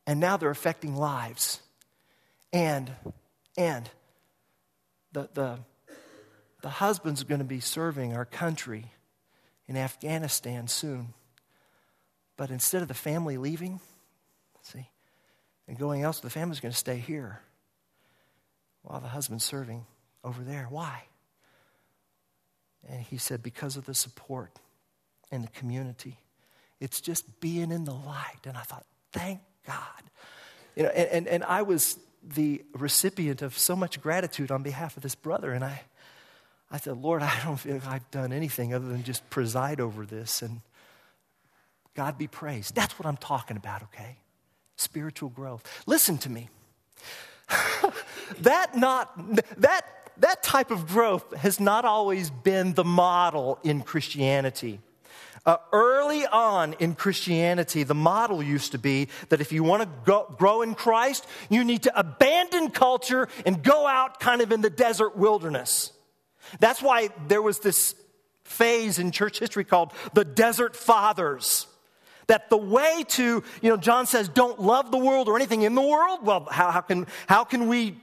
And 0.06 0.20
now 0.20 0.36
they're 0.36 0.50
affecting 0.50 0.96
lives. 0.96 1.60
And, 2.52 2.90
and, 3.56 3.88
the, 5.12 5.28
the, 5.32 5.58
the 6.62 6.68
husband's 6.68 7.22
going 7.24 7.40
to 7.40 7.44
be 7.44 7.60
serving 7.60 8.14
our 8.14 8.24
country 8.24 8.86
in 9.66 9.76
Afghanistan 9.76 10.68
soon. 10.68 11.14
But 12.36 12.50
instead 12.50 12.82
of 12.82 12.88
the 12.88 12.94
family 12.94 13.36
leaving, 13.36 13.80
see, 14.62 14.88
and 15.68 15.78
going 15.78 16.02
else, 16.02 16.20
the 16.20 16.30
family's 16.30 16.60
going 16.60 16.72
to 16.72 16.78
stay 16.78 16.96
here 16.96 17.40
while 18.82 19.00
the 19.00 19.08
husband's 19.08 19.44
serving 19.44 19.84
over 20.24 20.42
there. 20.42 20.66
Why? 20.70 21.04
And 22.88 23.02
he 23.02 23.18
said, 23.18 23.42
because 23.42 23.76
of 23.76 23.84
the 23.84 23.94
support 23.94 24.58
and 25.30 25.44
the 25.44 25.48
community. 25.48 26.18
It's 26.80 27.00
just 27.00 27.40
being 27.40 27.70
in 27.70 27.84
the 27.84 27.94
light. 27.94 28.46
And 28.46 28.56
I 28.56 28.62
thought, 28.62 28.86
thank 29.12 29.40
God. 29.66 29.76
You 30.76 30.84
know, 30.84 30.88
and, 30.88 31.08
and, 31.10 31.28
and 31.28 31.44
I 31.44 31.62
was 31.62 31.98
the 32.22 32.62
recipient 32.74 33.42
of 33.42 33.56
so 33.56 33.76
much 33.76 34.00
gratitude 34.00 34.50
on 34.50 34.62
behalf 34.62 34.96
of 34.96 35.02
this 35.02 35.14
brother. 35.14 35.52
And 35.52 35.62
I, 35.62 35.82
I 36.70 36.78
said, 36.78 36.96
Lord, 36.96 37.22
I 37.22 37.40
don't 37.44 37.56
feel 37.56 37.74
like 37.74 37.86
I've 37.86 38.10
done 38.10 38.32
anything 38.32 38.72
other 38.72 38.86
than 38.86 39.02
just 39.02 39.28
preside 39.30 39.80
over 39.80 40.06
this. 40.06 40.42
And 40.42 40.60
God 41.94 42.16
be 42.16 42.28
praised. 42.28 42.74
That's 42.74 42.98
what 42.98 43.06
I'm 43.06 43.16
talking 43.16 43.56
about, 43.56 43.82
okay? 43.84 44.16
Spiritual 44.76 45.30
growth. 45.30 45.64
Listen 45.86 46.18
to 46.18 46.30
me. 46.30 46.48
that 48.40 48.76
not 48.76 49.12
that 49.60 49.82
that 50.18 50.42
type 50.42 50.70
of 50.70 50.86
growth 50.86 51.34
has 51.34 51.58
not 51.58 51.84
always 51.84 52.30
been 52.30 52.74
the 52.74 52.84
model 52.84 53.58
in 53.64 53.82
Christianity. 53.82 54.80
Uh, 55.46 55.56
early 55.72 56.26
on 56.26 56.74
in 56.74 56.94
Christianity, 56.94 57.82
the 57.82 57.94
model 57.94 58.42
used 58.42 58.72
to 58.72 58.78
be 58.78 59.08
that 59.30 59.40
if 59.40 59.52
you 59.52 59.64
want 59.64 59.82
to 59.82 60.26
grow 60.36 60.60
in 60.60 60.74
Christ, 60.74 61.26
you 61.48 61.64
need 61.64 61.84
to 61.84 61.98
abandon 61.98 62.70
culture 62.70 63.26
and 63.46 63.62
go 63.62 63.86
out 63.86 64.20
kind 64.20 64.42
of 64.42 64.52
in 64.52 64.60
the 64.60 64.68
desert 64.68 65.16
wilderness. 65.16 65.92
That's 66.58 66.82
why 66.82 67.10
there 67.28 67.42
was 67.42 67.60
this 67.60 67.94
phase 68.44 68.98
in 68.98 69.12
church 69.12 69.38
history 69.38 69.64
called 69.64 69.92
the 70.12 70.24
Desert 70.24 70.74
Fathers. 70.74 71.66
That 72.26 72.48
the 72.48 72.56
way 72.56 73.04
to, 73.08 73.42
you 73.60 73.68
know, 73.68 73.76
John 73.76 74.06
says, 74.06 74.28
don't 74.28 74.60
love 74.60 74.92
the 74.92 74.98
world 74.98 75.28
or 75.28 75.36
anything 75.36 75.62
in 75.62 75.74
the 75.74 75.82
world. 75.82 76.20
Well, 76.22 76.46
how, 76.50 76.70
how, 76.70 76.80
can, 76.80 77.06
how 77.26 77.42
can 77.44 77.66
we 77.66 77.96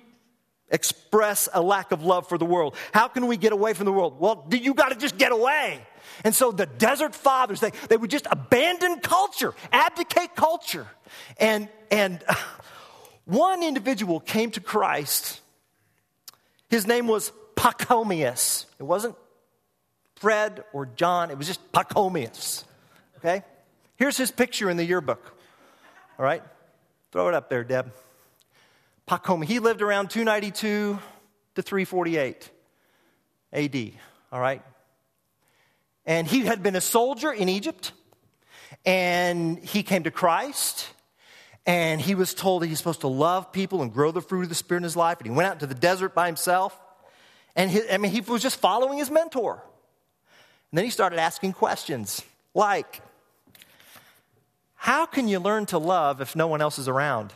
express 0.70 1.48
a 1.54 1.62
lack 1.62 1.92
of 1.92 2.04
love 2.04 2.28
for 2.28 2.38
the 2.38 2.46
world? 2.46 2.76
How 2.94 3.08
can 3.08 3.28
we 3.28 3.38
get 3.38 3.54
away 3.54 3.74
from 3.74 3.86
the 3.86 3.94
world? 3.94 4.20
Well, 4.20 4.46
you 4.52 4.74
got 4.74 4.90
to 4.90 4.96
just 4.96 5.18
get 5.18 5.32
away. 5.32 5.82
And 6.24 6.36
so 6.36 6.52
the 6.52 6.66
desert 6.66 7.16
fathers, 7.16 7.60
they, 7.60 7.72
they 7.90 7.98
would 7.98 8.10
just 8.10 8.28
abandon 8.30 9.00
culture, 9.00 9.54
abdicate 9.72 10.36
culture. 10.36 10.88
And, 11.38 11.70
and 11.90 12.22
one 13.26 13.64
individual 13.64 14.20
came 14.20 14.52
to 14.52 14.60
Christ. 14.60 15.40
His 16.70 16.86
name 16.86 17.08
was 17.08 17.32
Pachomius. 17.58 18.66
It 18.80 18.84
wasn't 18.84 19.16
Fred 20.16 20.64
or 20.74 20.86
John, 20.86 21.32
it 21.32 21.38
was 21.38 21.48
just 21.48 21.72
Pachomius. 21.72 22.64
Okay? 23.18 23.44
Here's 23.98 24.18
his 24.18 24.32
picture 24.32 24.70
in 24.70 24.78
the 24.78 24.86
yearbook. 24.86 25.36
All 26.18 26.26
right? 26.26 26.44
Throw 27.12 27.28
it 27.28 27.34
up 27.34 27.50
there, 27.50 27.64
Deb. 27.64 27.94
Pachomius. 29.08 29.46
He 29.46 29.60
lived 29.60 29.82
around 29.82 30.10
292 30.10 31.00
to 31.56 31.62
348 31.62 32.50
AD. 33.54 33.92
All 34.32 34.40
right? 34.40 34.62
And 36.06 36.28
he 36.28 36.46
had 36.46 36.64
been 36.64 36.76
a 36.76 36.82
soldier 36.82 37.32
in 37.32 37.50
Egypt, 37.50 37.92
and 38.86 39.60
he 39.60 39.84
came 39.84 40.04
to 40.04 40.12
Christ, 40.12 40.88
and 41.66 42.00
he 42.00 42.16
was 42.16 42.34
told 42.34 42.62
that 42.62 42.68
he's 42.68 42.78
supposed 42.78 43.02
to 43.02 43.08
love 43.08 43.52
people 43.52 43.82
and 43.82 43.92
grow 43.92 44.12
the 44.12 44.22
fruit 44.22 44.44
of 44.44 44.50
the 44.50 44.56
Spirit 44.56 44.80
in 44.80 44.84
his 44.84 44.96
life. 44.96 45.18
And 45.20 45.28
he 45.28 45.36
went 45.36 45.48
out 45.48 45.54
into 45.54 45.68
the 45.68 45.76
desert 45.76 46.16
by 46.16 46.28
himself. 46.28 46.80
And 47.58 47.72
he, 47.72 47.82
I 47.92 47.98
mean, 47.98 48.12
he 48.12 48.22
was 48.22 48.44
just 48.44 48.60
following 48.60 49.00
his 49.00 49.10
mentor. 49.10 49.64
And 50.72 50.78
then 50.78 50.86
he 50.86 50.92
started 50.92 51.20
asking 51.20 51.54
questions 51.54 52.22
like, 52.54 53.02
How 54.76 55.08
can 55.08 55.28
you 55.28 55.40
learn 55.40 55.66
to 55.68 55.80
love 55.80 56.22
if 56.22 56.36
no 56.36 56.48
one 56.48 56.62
else 56.62 56.78
is 56.78 56.88
around? 56.88 57.34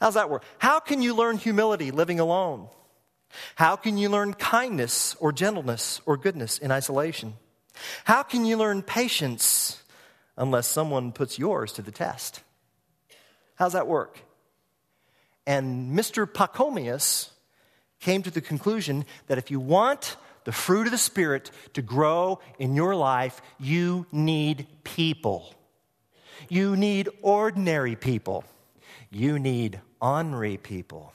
How's 0.00 0.14
that 0.14 0.30
work? 0.30 0.44
How 0.58 0.80
can 0.80 1.02
you 1.02 1.14
learn 1.14 1.36
humility 1.36 1.90
living 1.90 2.18
alone? 2.18 2.68
How 3.56 3.76
can 3.76 3.98
you 3.98 4.08
learn 4.08 4.32
kindness 4.32 5.14
or 5.16 5.32
gentleness 5.32 6.00
or 6.06 6.16
goodness 6.16 6.56
in 6.56 6.72
isolation? 6.72 7.34
How 8.04 8.22
can 8.22 8.46
you 8.46 8.56
learn 8.56 8.82
patience 8.82 9.82
unless 10.36 10.66
someone 10.66 11.12
puts 11.12 11.38
yours 11.38 11.72
to 11.74 11.82
the 11.82 11.90
test? 11.90 12.42
How's 13.56 13.74
that 13.74 13.86
work? 13.86 14.20
And 15.46 15.98
Mr. 15.98 16.26
Pachomius 16.26 17.30
came 18.00 18.22
to 18.22 18.30
the 18.30 18.40
conclusion 18.40 19.04
that 19.26 19.38
if 19.38 19.50
you 19.50 19.60
want 19.60 20.16
the 20.44 20.52
fruit 20.52 20.86
of 20.86 20.92
the 20.92 20.98
Spirit 20.98 21.50
to 21.74 21.82
grow 21.82 22.40
in 22.58 22.74
your 22.74 22.94
life, 22.94 23.42
you 23.58 24.06
need 24.12 24.66
people. 24.84 25.54
You 26.48 26.76
need 26.76 27.08
ordinary 27.22 27.96
people. 27.96 28.44
You 29.10 29.38
need 29.38 29.80
ornery 30.00 30.56
people. 30.56 31.12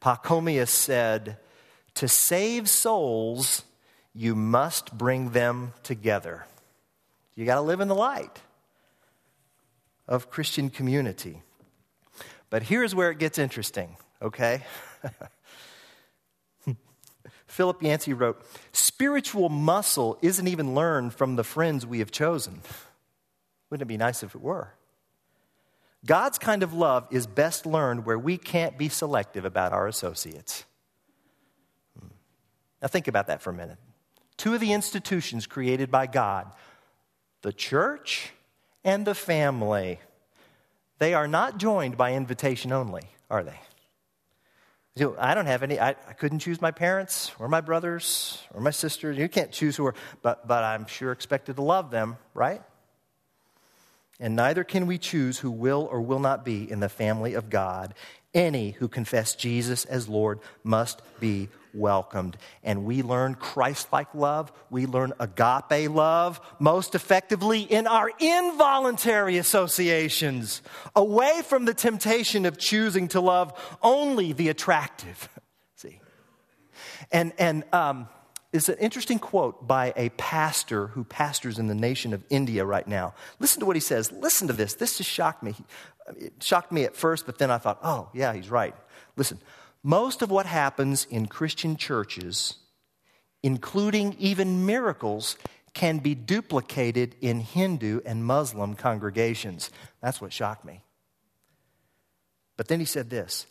Pachomius 0.00 0.68
said, 0.68 1.38
To 1.94 2.08
save 2.08 2.68
souls, 2.68 3.62
you 4.14 4.34
must 4.34 4.96
bring 4.96 5.30
them 5.30 5.72
together. 5.82 6.46
You 7.34 7.46
got 7.46 7.56
to 7.56 7.62
live 7.62 7.80
in 7.80 7.88
the 7.88 7.94
light 7.94 8.42
of 10.06 10.30
Christian 10.30 10.70
community. 10.70 11.42
But 12.50 12.64
here's 12.64 12.94
where 12.94 13.10
it 13.10 13.18
gets 13.18 13.38
interesting, 13.38 13.96
okay? 14.22 14.62
Philip 17.54 17.84
Yancey 17.84 18.12
wrote 18.12 18.44
Spiritual 18.72 19.48
muscle 19.48 20.18
isn't 20.22 20.48
even 20.48 20.74
learned 20.74 21.14
from 21.14 21.36
the 21.36 21.44
friends 21.44 21.86
we 21.86 22.00
have 22.00 22.10
chosen. 22.10 22.60
Wouldn't 23.70 23.82
it 23.82 23.86
be 23.86 23.96
nice 23.96 24.24
if 24.24 24.34
it 24.34 24.40
were? 24.40 24.74
God's 26.04 26.36
kind 26.36 26.64
of 26.64 26.74
love 26.74 27.06
is 27.12 27.28
best 27.28 27.64
learned 27.64 28.06
where 28.06 28.18
we 28.18 28.38
can't 28.38 28.76
be 28.76 28.88
selective 28.88 29.44
about 29.44 29.72
our 29.72 29.86
associates. 29.86 30.64
Hmm. 31.96 32.08
Now, 32.82 32.88
think 32.88 33.06
about 33.06 33.28
that 33.28 33.40
for 33.40 33.50
a 33.50 33.54
minute. 33.54 33.78
Two 34.36 34.54
of 34.54 34.60
the 34.60 34.72
institutions 34.72 35.46
created 35.46 35.92
by 35.92 36.08
God, 36.08 36.52
the 37.42 37.52
church 37.52 38.32
and 38.82 39.06
the 39.06 39.14
family, 39.14 40.00
they 40.98 41.14
are 41.14 41.28
not 41.28 41.58
joined 41.58 41.96
by 41.96 42.14
invitation 42.14 42.72
only, 42.72 43.04
are 43.30 43.44
they? 43.44 43.60
I 44.96 45.34
don't 45.34 45.46
have 45.46 45.62
any, 45.64 45.80
I, 45.80 45.90
I 45.90 46.12
couldn't 46.12 46.38
choose 46.38 46.60
my 46.60 46.70
parents 46.70 47.32
or 47.40 47.48
my 47.48 47.60
brothers 47.60 48.42
or 48.54 48.60
my 48.60 48.70
sisters. 48.70 49.18
You 49.18 49.28
can't 49.28 49.50
choose 49.50 49.76
who 49.76 49.86
are, 49.86 49.94
but, 50.22 50.46
but 50.46 50.62
I'm 50.62 50.86
sure 50.86 51.10
expected 51.10 51.56
to 51.56 51.62
love 51.62 51.90
them, 51.90 52.16
right? 52.32 52.62
and 54.20 54.36
neither 54.36 54.64
can 54.64 54.86
we 54.86 54.98
choose 54.98 55.38
who 55.38 55.50
will 55.50 55.88
or 55.90 56.00
will 56.00 56.18
not 56.18 56.44
be 56.44 56.70
in 56.70 56.80
the 56.80 56.88
family 56.88 57.34
of 57.34 57.50
God. 57.50 57.94
Any 58.34 58.72
who 58.72 58.88
confess 58.88 59.34
Jesus 59.34 59.84
as 59.84 60.08
Lord 60.08 60.40
must 60.64 61.00
be 61.20 61.48
welcomed. 61.72 62.36
And 62.62 62.84
we 62.84 63.02
learn 63.02 63.34
Christ 63.34 63.92
like 63.92 64.14
love, 64.14 64.52
we 64.70 64.86
learn 64.86 65.12
agape 65.18 65.90
love 65.90 66.40
most 66.58 66.94
effectively 66.94 67.62
in 67.62 67.86
our 67.86 68.10
involuntary 68.18 69.38
associations, 69.38 70.62
away 70.94 71.42
from 71.44 71.64
the 71.64 71.74
temptation 71.74 72.46
of 72.46 72.58
choosing 72.58 73.08
to 73.08 73.20
love 73.20 73.52
only 73.82 74.32
the 74.32 74.48
attractive. 74.48 75.28
See? 75.76 76.00
And, 77.12 77.32
and, 77.38 77.64
um, 77.72 78.08
is 78.54 78.68
an 78.68 78.76
interesting 78.78 79.18
quote 79.18 79.66
by 79.66 79.92
a 79.96 80.10
pastor 80.10 80.86
who 80.86 81.02
pastors 81.02 81.58
in 81.58 81.66
the 81.66 81.74
nation 81.74 82.12
of 82.12 82.22
India 82.30 82.64
right 82.64 82.86
now. 82.86 83.12
Listen 83.40 83.58
to 83.58 83.66
what 83.66 83.74
he 83.74 83.80
says. 83.80 84.12
Listen 84.12 84.46
to 84.46 84.52
this. 84.52 84.74
This 84.74 84.96
just 84.98 85.10
shocked 85.10 85.42
me. 85.42 85.56
It 86.16 86.42
shocked 86.42 86.72
me 86.72 86.84
at 86.84 86.96
first, 86.96 87.26
but 87.26 87.38
then 87.38 87.50
I 87.50 87.58
thought, 87.58 87.78
oh, 87.82 88.10
yeah, 88.12 88.32
he's 88.32 88.50
right. 88.50 88.74
Listen, 89.16 89.38
most 89.82 90.22
of 90.22 90.30
what 90.30 90.46
happens 90.46 91.06
in 91.10 91.26
Christian 91.26 91.76
churches, 91.76 92.54
including 93.42 94.16
even 94.18 94.66
miracles, 94.66 95.36
can 95.72 95.98
be 95.98 96.14
duplicated 96.14 97.16
in 97.20 97.40
Hindu 97.40 98.00
and 98.04 98.24
Muslim 98.24 98.74
congregations. 98.74 99.70
That's 100.00 100.20
what 100.20 100.32
shocked 100.32 100.64
me. 100.64 100.82
But 102.56 102.68
then 102.68 102.78
he 102.78 102.86
said 102.86 103.10
this 103.10 103.46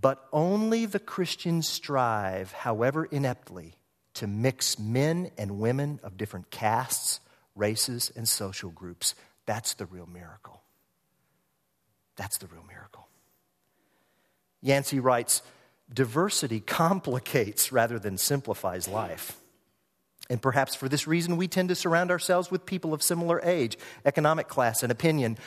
but 0.00 0.26
only 0.32 0.86
the 0.86 0.98
Christians 0.98 1.68
strive, 1.68 2.52
however 2.52 3.04
ineptly, 3.04 3.74
to 4.14 4.26
mix 4.26 4.78
men 4.78 5.30
and 5.36 5.58
women 5.58 6.00
of 6.02 6.16
different 6.16 6.50
castes, 6.50 7.20
races, 7.54 8.10
and 8.16 8.26
social 8.26 8.70
groups. 8.70 9.14
That's 9.46 9.74
the 9.74 9.86
real 9.86 10.06
miracle. 10.06 10.59
That's 12.20 12.36
the 12.36 12.48
real 12.48 12.64
miracle. 12.68 13.08
Yancey 14.60 15.00
writes 15.00 15.40
diversity 15.90 16.60
complicates 16.60 17.72
rather 17.72 17.98
than 17.98 18.18
simplifies 18.18 18.86
life. 18.86 19.38
And 20.28 20.40
perhaps 20.40 20.74
for 20.74 20.86
this 20.86 21.06
reason, 21.06 21.38
we 21.38 21.48
tend 21.48 21.70
to 21.70 21.74
surround 21.74 22.10
ourselves 22.10 22.50
with 22.50 22.66
people 22.66 22.92
of 22.92 23.02
similar 23.02 23.40
age, 23.42 23.78
economic 24.04 24.48
class, 24.48 24.82
and 24.82 24.92
opinion 24.92 25.38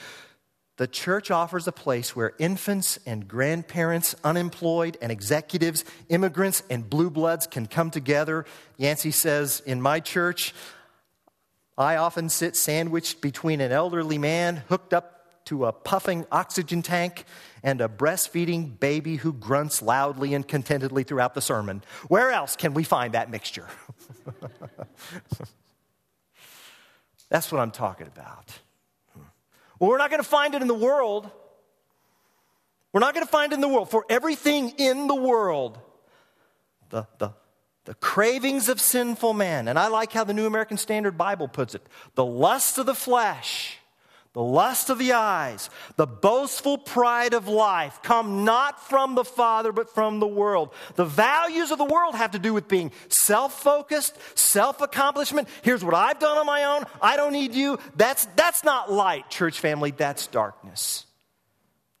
the 0.76 0.88
church 0.88 1.30
offers 1.30 1.68
a 1.68 1.72
place 1.72 2.16
where 2.16 2.32
infants 2.40 2.98
and 3.06 3.28
grandparents, 3.28 4.16
unemployed 4.24 4.98
and 5.00 5.12
executives, 5.12 5.84
immigrants 6.08 6.64
and 6.68 6.90
blue 6.90 7.10
bloods 7.10 7.46
can 7.46 7.68
come 7.68 7.92
together. 7.92 8.44
Yancey 8.76 9.12
says, 9.12 9.62
In 9.64 9.80
my 9.80 10.00
church, 10.00 10.52
I 11.78 11.94
often 11.94 12.28
sit 12.28 12.56
sandwiched 12.56 13.20
between 13.20 13.60
an 13.60 13.70
elderly 13.70 14.18
man 14.18 14.64
hooked 14.68 14.92
up 14.92 15.13
to 15.46 15.66
a 15.66 15.72
puffing 15.72 16.26
oxygen 16.32 16.82
tank 16.82 17.24
and 17.62 17.80
a 17.80 17.88
breastfeeding 17.88 18.78
baby 18.78 19.16
who 19.16 19.32
grunts 19.32 19.82
loudly 19.82 20.34
and 20.34 20.46
contentedly 20.46 21.04
throughout 21.04 21.34
the 21.34 21.40
sermon. 21.40 21.82
Where 22.08 22.30
else 22.30 22.56
can 22.56 22.74
we 22.74 22.84
find 22.84 23.14
that 23.14 23.30
mixture? 23.30 23.66
That's 27.28 27.50
what 27.50 27.60
I'm 27.60 27.70
talking 27.70 28.06
about. 28.06 28.58
Well, 29.78 29.90
we're 29.90 29.98
not 29.98 30.10
going 30.10 30.22
to 30.22 30.28
find 30.28 30.54
it 30.54 30.62
in 30.62 30.68
the 30.68 30.74
world. 30.74 31.30
We're 32.92 33.00
not 33.00 33.12
going 33.14 33.26
to 33.26 33.30
find 33.30 33.52
it 33.52 33.56
in 33.56 33.60
the 33.60 33.68
world. 33.68 33.90
For 33.90 34.06
everything 34.08 34.70
in 34.78 35.08
the 35.08 35.14
world, 35.14 35.78
the, 36.90 37.08
the, 37.18 37.32
the 37.86 37.94
cravings 37.94 38.68
of 38.68 38.80
sinful 38.80 39.32
man, 39.32 39.66
and 39.68 39.78
I 39.78 39.88
like 39.88 40.12
how 40.12 40.22
the 40.24 40.32
New 40.32 40.46
American 40.46 40.76
Standard 40.76 41.18
Bible 41.18 41.48
puts 41.48 41.74
it 41.74 41.86
the 42.14 42.24
lust 42.24 42.78
of 42.78 42.86
the 42.86 42.94
flesh 42.94 43.78
the 44.34 44.42
lust 44.42 44.90
of 44.90 44.98
the 44.98 45.12
eyes, 45.12 45.70
the 45.94 46.08
boastful 46.08 46.76
pride 46.76 47.34
of 47.34 47.46
life 47.46 48.00
come 48.02 48.44
not 48.44 48.82
from 48.88 49.14
the 49.14 49.24
Father, 49.24 49.70
but 49.70 49.94
from 49.94 50.18
the 50.18 50.26
world. 50.26 50.74
The 50.96 51.04
values 51.04 51.70
of 51.70 51.78
the 51.78 51.84
world 51.84 52.16
have 52.16 52.32
to 52.32 52.40
do 52.40 52.52
with 52.52 52.66
being 52.66 52.90
self 53.08 53.62
focused, 53.62 54.18
self 54.36 54.80
accomplishment. 54.80 55.48
Here's 55.62 55.84
what 55.84 55.94
I've 55.94 56.18
done 56.18 56.36
on 56.36 56.46
my 56.46 56.64
own. 56.64 56.84
I 57.00 57.16
don't 57.16 57.32
need 57.32 57.54
you. 57.54 57.78
That's, 57.96 58.26
that's 58.34 58.64
not 58.64 58.92
light, 58.92 59.30
church 59.30 59.60
family. 59.60 59.92
That's 59.92 60.26
darkness. 60.26 61.06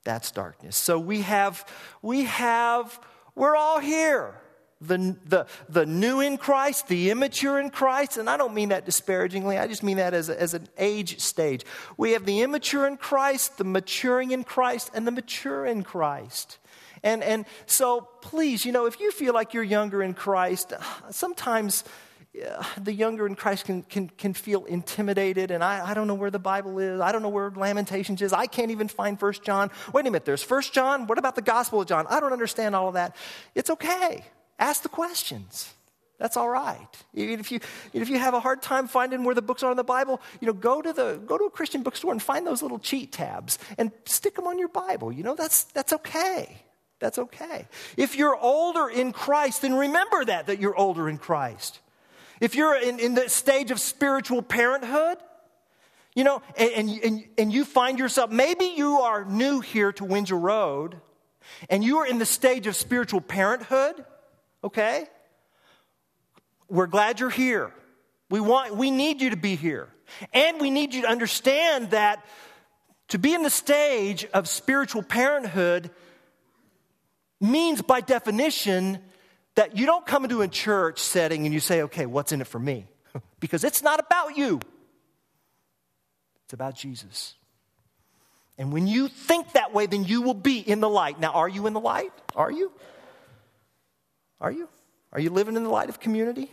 That's 0.02 0.32
darkness. 0.32 0.76
So 0.76 0.98
we 0.98 1.22
have, 1.22 1.64
we 2.02 2.24
have, 2.24 2.98
we're 3.36 3.56
all 3.56 3.78
here 3.78 4.34
the, 4.80 5.16
the, 5.24 5.46
the 5.68 5.86
new 5.86 6.20
in 6.20 6.36
Christ, 6.36 6.88
the 6.88 7.10
immature 7.10 7.58
in 7.58 7.70
Christ, 7.70 8.16
and 8.16 8.28
I 8.28 8.36
don't 8.36 8.54
mean 8.54 8.70
that 8.70 8.84
disparagingly, 8.84 9.58
I 9.58 9.66
just 9.66 9.82
mean 9.82 9.96
that 9.96 10.14
as, 10.14 10.28
a, 10.28 10.40
as 10.40 10.54
an 10.54 10.68
age 10.78 11.20
stage. 11.20 11.64
We 11.96 12.12
have 12.12 12.26
the 12.26 12.42
immature 12.42 12.86
in 12.86 12.96
Christ, 12.96 13.58
the 13.58 13.64
maturing 13.64 14.30
in 14.32 14.44
Christ, 14.44 14.90
and 14.94 15.06
the 15.06 15.12
mature 15.12 15.64
in 15.64 15.82
Christ. 15.82 16.58
And, 17.02 17.22
and 17.22 17.44
so 17.66 18.08
please, 18.22 18.64
you 18.64 18.72
know, 18.72 18.86
if 18.86 18.98
you 19.00 19.10
feel 19.10 19.34
like 19.34 19.54
you're 19.54 19.62
younger 19.62 20.02
in 20.02 20.14
Christ, 20.14 20.72
sometimes 21.10 21.84
uh, 22.34 22.64
the 22.82 22.92
younger 22.92 23.26
in 23.26 23.36
Christ 23.36 23.66
can, 23.66 23.82
can, 23.82 24.08
can 24.08 24.34
feel 24.34 24.64
intimidated, 24.64 25.50
and 25.50 25.62
I, 25.62 25.90
I 25.90 25.94
don't 25.94 26.08
know 26.08 26.14
where 26.14 26.30
the 26.30 26.38
Bible 26.40 26.78
is. 26.78 27.00
I 27.00 27.12
don't 27.12 27.22
know 27.22 27.28
where 27.28 27.52
Lamentations 27.54 28.20
is. 28.22 28.32
I 28.32 28.46
can't 28.46 28.70
even 28.70 28.88
find 28.88 29.20
First 29.20 29.44
John. 29.44 29.70
Wait 29.92 30.00
a 30.00 30.04
minute, 30.04 30.24
there's 30.24 30.42
First 30.42 30.72
John. 30.72 31.06
What 31.06 31.18
about 31.18 31.36
the 31.36 31.42
Gospel 31.42 31.82
of 31.82 31.86
John? 31.86 32.06
I 32.08 32.18
don't 32.20 32.32
understand 32.32 32.74
all 32.74 32.88
of 32.88 32.94
that. 32.94 33.14
It's 33.54 33.70
okay. 33.70 34.24
Ask 34.58 34.82
the 34.82 34.88
questions. 34.88 35.72
That's 36.18 36.36
all 36.36 36.48
right. 36.48 36.88
If 37.12 37.50
you, 37.50 37.60
if 37.92 38.08
you 38.08 38.18
have 38.18 38.34
a 38.34 38.40
hard 38.40 38.62
time 38.62 38.86
finding 38.86 39.24
where 39.24 39.34
the 39.34 39.42
books 39.42 39.62
are 39.62 39.70
in 39.70 39.76
the 39.76 39.84
Bible, 39.84 40.20
you 40.40 40.46
know, 40.46 40.52
go 40.52 40.80
to, 40.80 40.92
the, 40.92 41.20
go 41.26 41.36
to 41.36 41.44
a 41.44 41.50
Christian 41.50 41.82
bookstore 41.82 42.12
and 42.12 42.22
find 42.22 42.46
those 42.46 42.62
little 42.62 42.78
cheat 42.78 43.12
tabs 43.12 43.58
and 43.76 43.90
stick 44.04 44.36
them 44.36 44.46
on 44.46 44.58
your 44.58 44.68
Bible. 44.68 45.12
You 45.12 45.24
know, 45.24 45.34
that's, 45.34 45.64
that's 45.64 45.92
okay. 45.92 46.62
That's 47.00 47.18
okay. 47.18 47.66
If 47.96 48.16
you're 48.16 48.36
older 48.36 48.88
in 48.88 49.12
Christ, 49.12 49.62
then 49.62 49.74
remember 49.74 50.24
that, 50.24 50.46
that 50.46 50.60
you're 50.60 50.76
older 50.76 51.08
in 51.08 51.18
Christ. 51.18 51.80
If 52.40 52.54
you're 52.54 52.76
in, 52.76 53.00
in 53.00 53.14
the 53.14 53.28
stage 53.28 53.70
of 53.70 53.80
spiritual 53.80 54.42
parenthood, 54.42 55.18
You 56.16 56.22
know, 56.22 56.42
and, 56.56 56.88
and, 57.02 57.24
and 57.36 57.52
you 57.52 57.64
find 57.64 57.98
yourself, 57.98 58.30
maybe 58.30 58.66
you 58.76 59.00
are 59.00 59.24
new 59.24 59.60
here 59.60 59.92
to 59.94 60.04
Windsor 60.04 60.38
Road 60.38 61.00
and 61.68 61.82
you 61.82 61.98
are 61.98 62.06
in 62.06 62.18
the 62.18 62.24
stage 62.26 62.68
of 62.68 62.76
spiritual 62.76 63.20
parenthood, 63.20 64.04
okay? 64.64 65.06
We're 66.68 66.86
glad 66.86 67.20
you're 67.20 67.30
here. 67.30 67.72
We, 68.30 68.40
want, 68.40 68.74
we 68.74 68.90
need 68.90 69.20
you 69.20 69.30
to 69.30 69.36
be 69.36 69.54
here. 69.54 69.88
And 70.32 70.60
we 70.60 70.70
need 70.70 70.94
you 70.94 71.02
to 71.02 71.08
understand 71.08 71.90
that 71.90 72.24
to 73.08 73.18
be 73.18 73.34
in 73.34 73.42
the 73.42 73.50
stage 73.50 74.24
of 74.32 74.48
spiritual 74.48 75.02
parenthood 75.02 75.90
means, 77.40 77.82
by 77.82 78.00
definition, 78.00 78.98
that 79.54 79.76
you 79.76 79.86
don't 79.86 80.06
come 80.06 80.24
into 80.24 80.42
a 80.42 80.48
church 80.48 80.98
setting 80.98 81.44
and 81.44 81.54
you 81.54 81.60
say, 81.60 81.82
okay, 81.82 82.06
what's 82.06 82.32
in 82.32 82.40
it 82.40 82.46
for 82.46 82.58
me? 82.58 82.86
because 83.40 83.62
it's 83.62 83.82
not 83.82 84.00
about 84.00 84.36
you, 84.36 84.60
it's 86.44 86.54
about 86.54 86.74
Jesus. 86.74 87.34
And 88.56 88.72
when 88.72 88.86
you 88.86 89.08
think 89.08 89.52
that 89.52 89.74
way, 89.74 89.86
then 89.86 90.04
you 90.04 90.22
will 90.22 90.34
be 90.34 90.58
in 90.58 90.80
the 90.80 90.88
light. 90.88 91.18
Now, 91.18 91.32
are 91.32 91.48
you 91.48 91.66
in 91.66 91.72
the 91.72 91.80
light? 91.80 92.12
Are 92.36 92.52
you? 92.52 92.70
Are 94.44 94.52
you? 94.52 94.68
Are 95.10 95.20
you 95.20 95.30
living 95.30 95.56
in 95.56 95.64
the 95.64 95.70
light 95.70 95.88
of 95.88 96.00
community? 96.00 96.50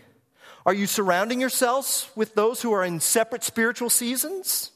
Are 0.65 0.73
you 0.73 0.87
surrounding 0.87 1.41
yourselves 1.41 2.09
with 2.15 2.35
those 2.35 2.61
who 2.61 2.71
are 2.71 2.85
in 2.85 3.01
separate 3.01 3.43
spiritual 3.43 3.89
seasons? 3.89 4.71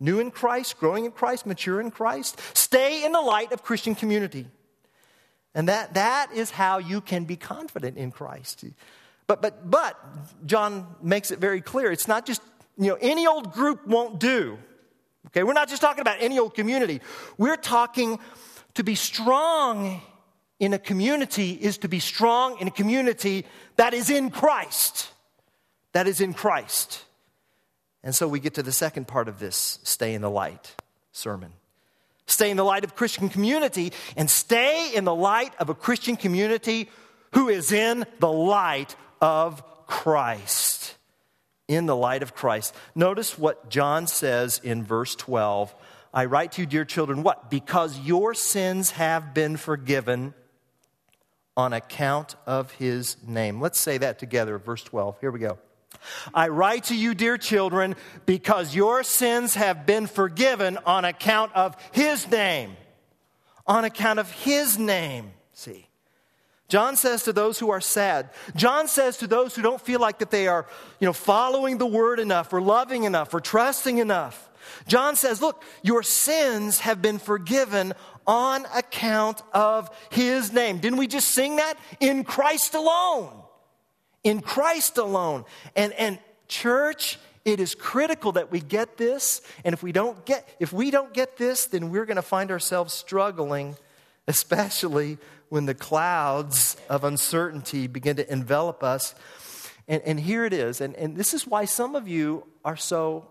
New 0.00 0.18
in 0.18 0.32
Christ, 0.32 0.76
growing 0.80 1.04
in 1.04 1.12
Christ, 1.12 1.46
mature 1.46 1.80
in 1.80 1.92
Christ? 1.92 2.40
Stay 2.54 3.04
in 3.04 3.12
the 3.12 3.20
light 3.20 3.52
of 3.52 3.62
Christian 3.62 3.94
community. 3.94 4.48
And 5.54 5.68
that, 5.68 5.94
that 5.94 6.32
is 6.34 6.50
how 6.50 6.78
you 6.78 7.00
can 7.00 7.22
be 7.22 7.36
confident 7.36 7.98
in 7.98 8.10
Christ. 8.10 8.64
But, 9.28 9.40
but, 9.40 9.70
but, 9.70 9.96
John 10.44 10.88
makes 11.00 11.30
it 11.30 11.38
very 11.38 11.60
clear 11.60 11.92
it's 11.92 12.08
not 12.08 12.26
just, 12.26 12.42
you 12.76 12.88
know, 12.88 12.98
any 13.00 13.28
old 13.28 13.52
group 13.52 13.86
won't 13.86 14.18
do. 14.18 14.58
Okay, 15.28 15.44
we're 15.44 15.52
not 15.52 15.68
just 15.68 15.82
talking 15.82 16.00
about 16.00 16.16
any 16.18 16.40
old 16.40 16.54
community. 16.54 17.00
We're 17.38 17.56
talking 17.56 18.18
to 18.74 18.82
be 18.82 18.96
strong 18.96 20.02
in 20.58 20.72
a 20.72 20.78
community 20.78 21.52
is 21.52 21.78
to 21.78 21.88
be 21.88 22.00
strong 22.00 22.58
in 22.60 22.68
a 22.68 22.70
community 22.70 23.44
that 23.76 23.94
is 23.94 24.10
in 24.10 24.30
Christ. 24.30 25.10
That 25.92 26.06
is 26.06 26.20
in 26.20 26.34
Christ. 26.34 27.04
And 28.02 28.14
so 28.14 28.28
we 28.28 28.40
get 28.40 28.54
to 28.54 28.62
the 28.62 28.72
second 28.72 29.08
part 29.08 29.28
of 29.28 29.38
this 29.38 29.78
stay 29.82 30.14
in 30.14 30.22
the 30.22 30.30
light 30.30 30.74
sermon. 31.12 31.52
Stay 32.26 32.50
in 32.50 32.56
the 32.56 32.64
light 32.64 32.84
of 32.84 32.96
Christian 32.96 33.28
community 33.28 33.92
and 34.16 34.28
stay 34.28 34.92
in 34.94 35.04
the 35.04 35.14
light 35.14 35.54
of 35.58 35.68
a 35.68 35.74
Christian 35.74 36.16
community 36.16 36.90
who 37.32 37.48
is 37.48 37.70
in 37.72 38.04
the 38.18 38.32
light 38.32 38.96
of 39.20 39.62
Christ 39.86 40.96
in 41.68 41.86
the 41.86 41.96
light 41.96 42.22
of 42.22 42.34
Christ. 42.34 42.74
Notice 42.94 43.38
what 43.38 43.68
John 43.68 44.06
says 44.06 44.60
in 44.62 44.84
verse 44.84 45.14
12. 45.16 45.74
I 46.14 46.26
write 46.26 46.52
to 46.52 46.62
you, 46.62 46.66
dear 46.66 46.84
children, 46.84 47.22
what? 47.22 47.50
Because 47.50 47.98
your 48.00 48.34
sins 48.34 48.92
have 48.92 49.34
been 49.34 49.56
forgiven 49.56 50.34
on 51.56 51.72
account 51.72 52.36
of 52.46 52.70
his 52.72 53.16
name. 53.26 53.60
Let's 53.60 53.80
say 53.80 53.98
that 53.98 54.18
together, 54.18 54.58
verse 54.58 54.82
12. 54.82 55.18
Here 55.20 55.30
we 55.30 55.38
go. 55.38 55.58
I 56.34 56.48
write 56.48 56.84
to 56.84 56.96
you, 56.96 57.14
dear 57.14 57.38
children, 57.38 57.96
because 58.26 58.74
your 58.74 59.02
sins 59.02 59.54
have 59.54 59.86
been 59.86 60.06
forgiven 60.06 60.78
on 60.84 61.04
account 61.04 61.52
of 61.54 61.76
his 61.92 62.30
name. 62.30 62.76
On 63.66 63.84
account 63.84 64.18
of 64.18 64.30
his 64.30 64.78
name. 64.78 65.32
See. 65.52 65.86
John 66.68 66.96
says 66.96 67.22
to 67.24 67.32
those 67.32 67.58
who 67.58 67.70
are 67.70 67.80
sad, 67.80 68.30
John 68.56 68.88
says 68.88 69.18
to 69.18 69.26
those 69.28 69.54
who 69.54 69.62
don't 69.62 69.80
feel 69.80 70.00
like 70.00 70.18
that 70.18 70.32
they 70.32 70.48
are, 70.48 70.66
you 70.98 71.06
know, 71.06 71.12
following 71.12 71.78
the 71.78 71.86
word 71.86 72.18
enough 72.18 72.52
or 72.52 72.60
loving 72.60 73.04
enough 73.04 73.32
or 73.32 73.40
trusting 73.40 73.98
enough. 73.98 74.50
John 74.88 75.14
says, 75.14 75.40
look, 75.40 75.62
your 75.82 76.02
sins 76.02 76.80
have 76.80 77.00
been 77.00 77.18
forgiven 77.18 77.94
on 78.26 78.66
account 78.74 79.42
of 79.52 79.90
his 80.10 80.52
name. 80.52 80.78
Didn't 80.78 80.98
we 80.98 81.06
just 81.06 81.28
sing 81.28 81.56
that? 81.56 81.74
In 82.00 82.24
Christ 82.24 82.74
alone. 82.74 83.32
In 84.24 84.40
Christ 84.40 84.98
alone. 84.98 85.44
And 85.74 85.92
and 85.94 86.18
church, 86.48 87.18
it 87.44 87.60
is 87.60 87.74
critical 87.74 88.32
that 88.32 88.50
we 88.50 88.60
get 88.60 88.96
this, 88.96 89.40
and 89.64 89.72
if 89.72 89.82
we 89.82 89.92
don't 89.92 90.24
get 90.24 90.48
if 90.58 90.72
we 90.72 90.90
don't 90.90 91.12
get 91.12 91.36
this, 91.36 91.66
then 91.66 91.90
we're 91.90 92.06
going 92.06 92.16
to 92.16 92.22
find 92.22 92.50
ourselves 92.50 92.92
struggling, 92.92 93.76
especially 94.26 95.18
when 95.48 95.66
the 95.66 95.74
clouds 95.74 96.76
of 96.88 97.04
uncertainty 97.04 97.86
begin 97.86 98.16
to 98.16 98.32
envelop 98.32 98.82
us. 98.82 99.14
And, 99.88 100.02
and 100.02 100.18
here 100.18 100.44
it 100.44 100.52
is. 100.52 100.80
And, 100.80 100.94
and 100.96 101.16
this 101.16 101.32
is 101.32 101.46
why 101.46 101.64
some 101.64 101.94
of 101.94 102.08
you 102.08 102.44
are 102.64 102.76
so 102.76 103.28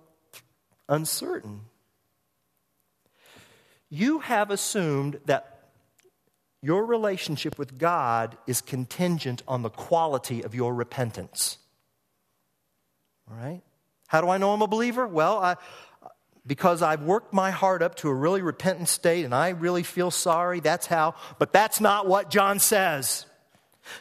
uncertain. 0.87 1.61
You 3.89 4.19
have 4.19 4.51
assumed 4.51 5.19
that 5.25 5.55
your 6.61 6.85
relationship 6.85 7.59
with 7.59 7.77
God 7.77 8.37
is 8.47 8.61
contingent 8.61 9.43
on 9.47 9.61
the 9.61 9.69
quality 9.69 10.43
of 10.43 10.55
your 10.55 10.73
repentance. 10.73 11.59
All 13.29 13.37
right? 13.37 13.61
How 14.07 14.21
do 14.21 14.29
I 14.29 14.37
know 14.37 14.51
I'm 14.51 14.61
a 14.61 14.67
believer? 14.67 15.07
Well, 15.07 15.37
I, 15.37 15.55
because 16.47 16.81
I've 16.81 17.01
worked 17.01 17.33
my 17.33 17.51
heart 17.51 17.81
up 17.81 17.95
to 17.95 18.09
a 18.09 18.13
really 18.13 18.41
repentant 18.41 18.89
state 18.89 19.25
and 19.25 19.33
I 19.33 19.49
really 19.49 19.83
feel 19.83 20.11
sorry. 20.11 20.59
That's 20.59 20.87
how. 20.87 21.15
But 21.39 21.53
that's 21.53 21.79
not 21.79 22.07
what 22.07 22.29
John 22.29 22.59
says. 22.59 23.25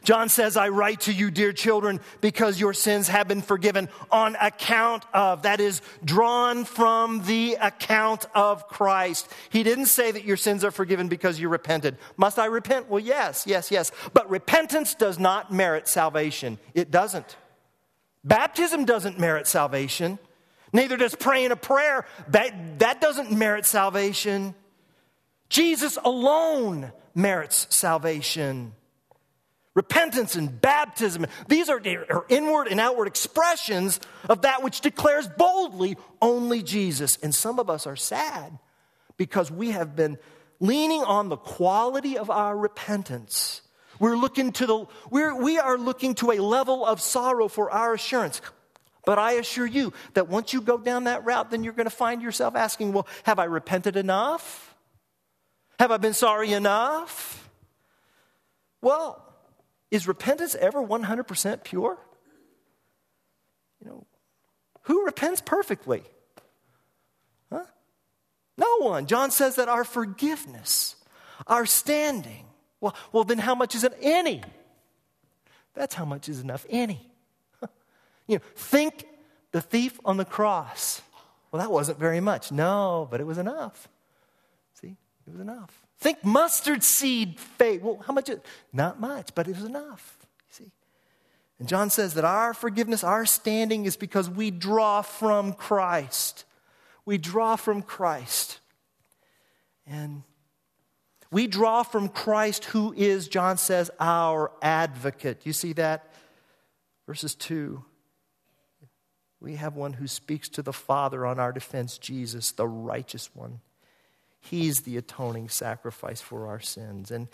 John 0.03 0.29
says, 0.29 0.57
I 0.57 0.69
write 0.69 1.03
to 1.03 1.13
you, 1.13 1.31
dear 1.31 1.53
children, 1.53 2.01
because 2.21 2.61
your 2.61 2.73
sins 2.73 3.09
have 3.09 3.29
been 3.29 3.43
forgiven 3.43 3.89
on 4.11 4.37
account 4.41 5.05
of, 5.13 5.43
that 5.43 5.61
is, 5.61 5.83
drawn 6.05 6.65
from 6.65 7.25
the 7.25 7.57
account 7.61 8.27
of 8.35 8.69
Christ. 8.69 9.31
He 9.51 9.63
didn't 9.63 9.87
say 9.87 10.11
that 10.11 10.25
your 10.25 10.37
sins 10.37 10.65
are 10.65 10.71
forgiven 10.71 11.09
because 11.09 11.39
you 11.39 11.49
repented. 11.49 11.99
Must 12.17 12.39
I 12.39 12.47
repent? 12.47 12.89
Well, 12.89 13.01
yes, 13.01 13.45
yes, 13.47 13.71
yes. 13.71 13.93
But 14.13 14.31
repentance 14.31 14.95
does 14.95 15.19
not 15.19 15.53
merit 15.53 15.89
salvation. 15.89 16.59
It 16.75 16.91
doesn't. 16.91 17.37
Baptism 18.25 18.85
doesn't 18.85 19.19
merit 19.19 19.47
salvation. 19.47 20.19
Neither 20.73 20.97
does 20.97 21.15
praying 21.15 21.53
a 21.53 21.57
prayer. 21.57 22.07
That, 22.29 22.81
that 22.81 23.01
doesn't 23.01 23.31
merit 23.31 23.67
salvation. 23.67 24.55
Jesus 25.49 25.99
alone 26.03 26.91
merits 27.15 27.67
salvation. 27.71 28.73
Repentance 29.75 30.37
and 30.37 30.61
baptism, 30.61 31.27
these 31.49 31.69
are, 31.69 31.83
are 32.09 32.25
inward 32.29 32.69
and 32.69 32.79
outward 32.79 33.09
expressions 33.09 33.99
of 34.29 34.43
that 34.43 34.63
which 34.63 34.81
declares 34.81 35.27
boldly 35.27 35.97
only 36.23 36.63
Jesus. 36.63 37.19
And 37.23 37.35
some 37.35 37.59
of 37.59 37.69
us 37.69 37.87
are 37.87 37.97
sad 37.97 38.59
because 39.17 39.51
we 39.51 39.71
have 39.71 39.97
been 39.97 40.19
leaning 40.61 41.03
on 41.03 41.29
the 41.29 41.37
quality 41.37 42.17
of 42.17 42.31
our 42.31 42.57
repentance. 42.57 43.63
We're 43.99 44.17
looking 44.17 44.53
to 44.53 44.67
the, 44.67 44.87
we're, 45.11 45.35
we 45.35 45.59
are 45.59 45.77
looking 45.77 46.15
to 46.17 46.31
a 46.31 46.39
level 46.39 46.87
of 46.87 47.01
sorrow 47.01 47.49
for 47.49 47.71
our 47.71 47.95
assurance. 47.95 48.41
But 49.05 49.19
I 49.19 49.33
assure 49.33 49.67
you 49.67 49.93
that 50.15 50.29
once 50.29 50.53
you 50.53 50.61
go 50.61 50.79
down 50.79 51.05
that 51.05 51.25
route, 51.25 51.51
then 51.51 51.65
you're 51.65 51.75
going 51.75 51.85
to 51.89 51.95
find 51.95 52.23
yourself 52.23 52.55
asking, 52.57 52.93
well, 52.93 53.07
have 53.25 53.39
I 53.39 53.45
repented 53.45 53.97
enough? 53.97 54.75
Have 55.79 55.91
I 55.91 55.97
been 55.97 56.15
sorry 56.15 56.53
enough? 56.53 57.51
Well, 58.81 59.21
is 59.95 60.09
repentance 60.09 60.57
ever 60.57 60.85
100% 60.85 61.63
pure? 61.63 61.97
You 63.81 63.89
know, 63.89 64.07
who 64.83 65.05
repents 65.07 65.41
perfectly? 65.41 66.03
Huh? 67.53 67.63
No 68.59 68.79
one. 68.79 69.07
John 69.07 69.31
says 69.31 69.55
that 69.55 69.69
our 69.69 69.85
forgiveness, 69.85 70.97
our 71.47 71.65
standing, 71.65 72.47
well, 72.81 72.97
well 73.13 73.23
then 73.23 73.39
how 73.39 73.55
much 73.55 73.77
is 73.77 73.85
it? 73.85 73.97
Any. 74.03 74.43
That's 75.75 75.95
how 75.95 76.05
much 76.05 76.29
is 76.29 76.41
enough. 76.41 76.67
Any. 76.69 77.09
You 78.27 78.39
know, 78.39 78.43
think 78.57 79.07
the 79.53 79.61
thief 79.61 80.01
on 80.05 80.17
the 80.17 80.25
cross. 80.25 81.03
Well, 81.53 81.61
that 81.61 81.71
wasn't 81.71 82.01
very 82.01 82.21
much. 82.21 82.51
No, 82.51 83.07
but 83.11 83.21
it 83.21 83.25
was 83.25 83.39
enough. 83.39 83.87
See, 84.81 84.97
it 85.27 85.31
was 85.31 85.41
enough. 85.41 85.84
Think 86.05 86.23
mustard 86.23 86.83
seed 86.83 87.41
faith. 87.41 87.81
Well, 87.81 88.05
how 88.07 88.13
much? 88.13 88.29
It, 88.29 88.45
not 88.75 89.01
much, 89.01 89.35
but 89.35 89.49
it 89.49 89.57
was 89.57 89.65
enough. 89.65 90.19
You 90.21 90.67
see? 90.67 90.71
And 91.59 91.67
John 91.67 91.89
says 91.89 92.13
that 92.13 92.27
our 92.27 92.53
forgiveness, 92.53 93.03
our 93.03 93.25
standing 93.25 93.87
is 93.87 93.97
because 93.97 94.29
we 94.29 94.51
draw 94.51 95.01
from 95.01 95.55
Christ. 95.55 96.45
We 97.07 97.17
draw 97.17 97.57
from 97.57 97.81
Christ. 97.81 98.61
And 99.87 100.25
we 101.31 101.47
draw 101.47 101.83
from 101.83 102.11
Christ, 102.11 102.67
who 102.67 102.93
is, 102.95 103.27
John 103.27 103.57
says, 103.57 103.91
our 103.99 104.53
advocate. 104.61 105.47
You 105.47 105.55
see 105.55 105.73
that? 105.73 106.13
Verses 107.07 107.35
2 107.35 107.83
we 109.41 109.57
have 109.57 109.75
one 109.75 109.95
who 109.95 110.07
speaks 110.07 110.51
to 110.51 110.63
the 110.63 110.73
Father 110.73 111.25
on 111.25 111.39
our 111.39 111.53
defense, 111.53 111.97
Jesus, 111.97 112.53
the 112.53 112.69
righteous 112.69 113.31
one. 113.35 113.61
He's 114.51 114.83
the 114.83 114.99
atoning 114.99 115.49
sacrifice 115.49 116.21
for 116.21 116.49
our 116.49 116.61
sins. 116.61 117.11
And 117.11 117.29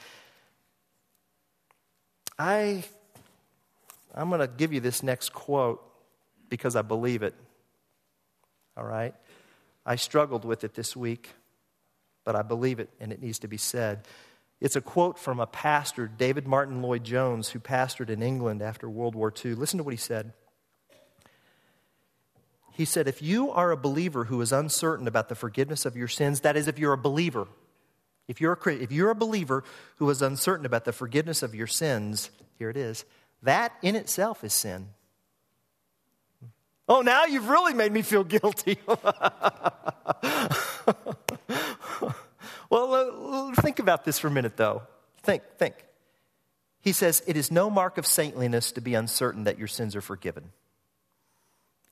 I, 2.39 2.85
I'm 4.15 4.29
going 4.29 4.41
to 4.41 4.47
give 4.47 4.73
you 4.73 4.81
this 4.81 5.03
next 5.03 5.33
quote 5.33 5.83
because 6.49 6.77
I 6.77 6.83
believe 6.83 7.23
it. 7.23 7.35
All 8.77 8.85
right? 8.85 9.15
I 9.85 9.97
struggled 9.97 10.45
with 10.45 10.63
it 10.63 10.75
this 10.75 10.95
week, 10.95 11.31
but 12.25 12.37
I 12.37 12.43
believe 12.43 12.79
it 12.79 12.91
and 13.01 13.13
it 13.13 13.21
needs 13.21 13.41
to 13.41 13.49
be 13.49 13.57
said. 13.57 14.07
It's 14.61 14.77
a 14.77 14.81
quote 14.81 15.19
from 15.19 15.41
a 15.41 15.47
pastor, 15.47 16.07
David 16.07 16.47
Martyn 16.47 16.81
Lloyd 16.81 17.03
Jones, 17.03 17.49
who 17.49 17.59
pastored 17.59 18.11
in 18.11 18.23
England 18.23 18.63
after 18.63 18.89
World 18.89 19.17
War 19.17 19.33
II. 19.45 19.55
Listen 19.55 19.79
to 19.79 19.85
what 19.85 19.95
he 19.95 19.99
said. 19.99 20.33
He 22.81 22.87
said, 22.87 23.07
If 23.07 23.21
you 23.21 23.51
are 23.51 23.73
a 23.73 23.77
believer 23.77 24.25
who 24.25 24.41
is 24.41 24.53
uncertain 24.53 25.07
about 25.07 25.29
the 25.29 25.35
forgiveness 25.35 25.85
of 25.85 25.99
your 25.99 26.09
sins, 26.09 26.41
that 26.41 26.57
is, 26.57 26.67
if 26.67 26.79
you're 26.79 26.95
a 26.95 26.97
believer, 26.97 27.47
if 28.27 28.41
you're 28.41 28.55
a, 28.55 28.69
if 28.71 28.91
you're 28.91 29.11
a 29.11 29.15
believer 29.15 29.65
who 29.97 30.09
is 30.09 30.23
uncertain 30.23 30.65
about 30.65 30.87
the 30.87 30.93
forgiveness 30.95 31.43
of 31.43 31.55
your 31.55 31.67
sins, 31.67 32.31
here 32.59 32.71
it 32.71 32.79
is, 32.79 33.05
that 33.43 33.75
in 33.83 33.97
itself 33.97 34.43
is 34.45 34.55
sin. 34.55 34.89
Oh, 36.89 37.03
now 37.03 37.27
you've 37.27 37.51
really 37.51 37.75
made 37.75 37.93
me 37.93 38.01
feel 38.01 38.25
guilty. 38.25 38.79
well, 42.71 43.53
think 43.57 43.79
about 43.79 44.07
this 44.07 44.19
for 44.19 44.29
a 44.29 44.31
minute, 44.31 44.57
though. 44.57 44.85
Think, 45.23 45.43
think. 45.59 45.75
He 46.81 46.93
says, 46.93 47.23
It 47.27 47.37
is 47.37 47.51
no 47.51 47.69
mark 47.69 47.99
of 47.99 48.07
saintliness 48.07 48.73
to 48.73 48.81
be 48.81 48.95
uncertain 48.95 49.45
that 49.45 49.59
your 49.59 49.69
sins 49.69 49.95
are 49.95 50.01
forgiven. 50.01 50.53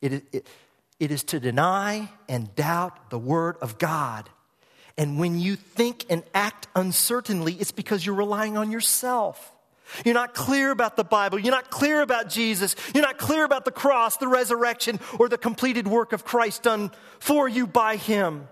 It 0.00 0.12
is, 0.14 0.22
it, 0.32 0.46
it 1.00 1.10
is 1.10 1.22
to 1.24 1.40
deny 1.40 2.10
and 2.28 2.54
doubt 2.54 3.10
the 3.10 3.18
Word 3.18 3.56
of 3.60 3.78
God. 3.78 4.28
And 4.96 5.18
when 5.18 5.38
you 5.38 5.54
think 5.54 6.06
and 6.10 6.24
act 6.34 6.66
uncertainly, 6.74 7.54
it's 7.54 7.70
because 7.70 8.04
you're 8.04 8.16
relying 8.16 8.56
on 8.56 8.72
yourself. 8.72 9.52
You're 10.04 10.14
not 10.14 10.34
clear 10.34 10.70
about 10.70 10.96
the 10.96 11.04
Bible. 11.04 11.38
You're 11.38 11.54
not 11.54 11.70
clear 11.70 12.02
about 12.02 12.28
Jesus. 12.28 12.76
You're 12.94 13.04
not 13.04 13.16
clear 13.16 13.44
about 13.44 13.64
the 13.64 13.70
cross, 13.70 14.16
the 14.16 14.28
resurrection, 14.28 15.00
or 15.18 15.28
the 15.28 15.38
completed 15.38 15.86
work 15.86 16.12
of 16.12 16.24
Christ 16.24 16.64
done 16.64 16.90
for 17.20 17.48
you 17.48 17.66
by 17.66 17.96
Him. 17.96 18.48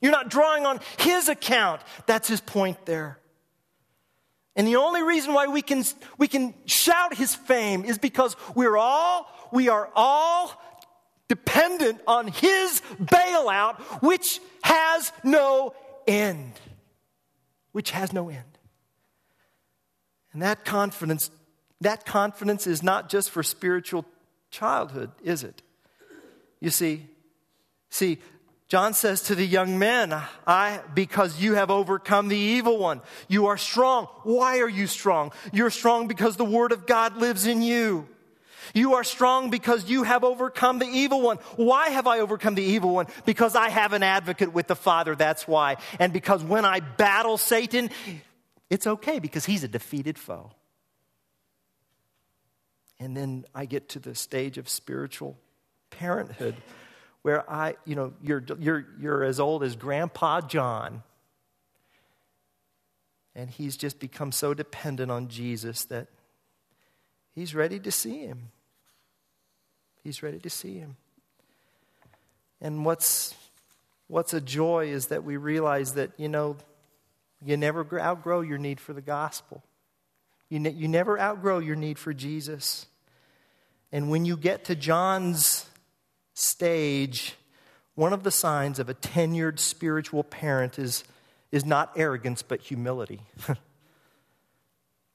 You're 0.00 0.10
not 0.10 0.30
drawing 0.30 0.66
on 0.66 0.80
His 0.98 1.28
account. 1.28 1.82
That's 2.06 2.28
His 2.28 2.40
point 2.40 2.86
there. 2.86 3.18
And 4.56 4.66
the 4.66 4.76
only 4.76 5.02
reason 5.02 5.32
why 5.32 5.46
we 5.46 5.62
can, 5.62 5.84
we 6.18 6.26
can 6.28 6.54
shout 6.66 7.14
His 7.14 7.34
fame 7.34 7.84
is 7.84 7.98
because 7.98 8.34
we're 8.54 8.76
all, 8.76 9.26
we 9.52 9.68
are 9.68 9.90
all 9.94 10.60
dependent 11.30 12.00
on 12.08 12.26
His 12.26 12.82
bailout, 13.00 13.76
which 14.02 14.40
has 14.62 15.12
no 15.22 15.72
end. 16.08 16.54
Which 17.70 17.92
has 17.92 18.12
no 18.12 18.28
end. 18.28 18.58
And 20.32 20.42
that 20.42 20.64
confidence, 20.64 21.30
that 21.80 22.04
confidence 22.04 22.66
is 22.66 22.82
not 22.82 23.08
just 23.08 23.30
for 23.30 23.44
spiritual 23.44 24.04
childhood, 24.50 25.12
is 25.22 25.44
it? 25.44 25.62
You 26.58 26.70
see, 26.70 27.06
see, 27.90 28.18
John 28.66 28.92
says 28.92 29.22
to 29.22 29.36
the 29.36 29.46
young 29.46 29.78
men, 29.78 30.12
I, 30.48 30.80
because 30.94 31.40
you 31.40 31.54
have 31.54 31.70
overcome 31.70 32.26
the 32.26 32.36
evil 32.36 32.76
one, 32.76 33.02
you 33.28 33.46
are 33.46 33.56
strong. 33.56 34.06
Why 34.24 34.58
are 34.58 34.68
you 34.68 34.88
strong? 34.88 35.30
You're 35.52 35.70
strong 35.70 36.08
because 36.08 36.36
the 36.36 36.44
word 36.44 36.72
of 36.72 36.86
God 36.86 37.18
lives 37.18 37.46
in 37.46 37.62
you. 37.62 38.08
You 38.74 38.94
are 38.94 39.04
strong 39.04 39.50
because 39.50 39.88
you 39.88 40.02
have 40.02 40.24
overcome 40.24 40.78
the 40.78 40.86
evil 40.86 41.20
one. 41.22 41.38
Why 41.56 41.90
have 41.90 42.06
I 42.06 42.20
overcome 42.20 42.54
the 42.54 42.62
evil 42.62 42.94
one? 42.94 43.06
Because 43.24 43.54
I 43.56 43.68
have 43.68 43.92
an 43.92 44.02
advocate 44.02 44.52
with 44.52 44.66
the 44.66 44.76
Father, 44.76 45.14
that's 45.14 45.46
why. 45.48 45.76
And 45.98 46.12
because 46.12 46.42
when 46.42 46.64
I 46.64 46.80
battle 46.80 47.38
Satan, 47.38 47.90
it's 48.68 48.86
okay 48.86 49.18
because 49.18 49.44
he's 49.44 49.64
a 49.64 49.68
defeated 49.68 50.18
foe. 50.18 50.52
And 52.98 53.16
then 53.16 53.46
I 53.54 53.64
get 53.64 53.88
to 53.90 53.98
the 53.98 54.14
stage 54.14 54.58
of 54.58 54.68
spiritual 54.68 55.38
parenthood 55.90 56.54
where 57.22 57.50
I, 57.50 57.76
you 57.84 57.94
know, 57.94 58.12
you're, 58.22 58.44
you're, 58.58 58.86
you're 59.00 59.24
as 59.24 59.40
old 59.40 59.62
as 59.62 59.76
Grandpa 59.76 60.42
John. 60.42 61.02
And 63.34 63.50
he's 63.50 63.76
just 63.76 63.98
become 63.98 64.32
so 64.32 64.54
dependent 64.54 65.10
on 65.10 65.28
Jesus 65.28 65.84
that 65.86 66.08
he's 67.34 67.54
ready 67.54 67.78
to 67.80 67.90
see 67.90 68.20
him. 68.20 68.50
He's 70.02 70.22
ready 70.22 70.38
to 70.38 70.50
see 70.50 70.78
him. 70.78 70.96
And 72.60 72.84
what's, 72.84 73.34
what's 74.08 74.34
a 74.34 74.40
joy 74.40 74.88
is 74.88 75.06
that 75.06 75.24
we 75.24 75.36
realize 75.36 75.94
that, 75.94 76.10
you 76.16 76.28
know, 76.28 76.56
you 77.44 77.56
never 77.56 78.00
outgrow 78.00 78.42
your 78.42 78.58
need 78.58 78.80
for 78.80 78.92
the 78.92 79.00
gospel. 79.00 79.62
You, 80.48 80.60
ne- 80.60 80.70
you 80.70 80.88
never 80.88 81.18
outgrow 81.18 81.58
your 81.58 81.76
need 81.76 81.98
for 81.98 82.12
Jesus. 82.12 82.86
And 83.92 84.10
when 84.10 84.24
you 84.24 84.36
get 84.36 84.64
to 84.66 84.74
John's 84.74 85.66
stage, 86.34 87.34
one 87.94 88.12
of 88.12 88.22
the 88.22 88.30
signs 88.30 88.78
of 88.78 88.88
a 88.88 88.94
tenured 88.94 89.58
spiritual 89.58 90.24
parent 90.24 90.78
is, 90.78 91.04
is 91.50 91.64
not 91.64 91.92
arrogance, 91.96 92.42
but 92.42 92.60
humility. 92.60 93.20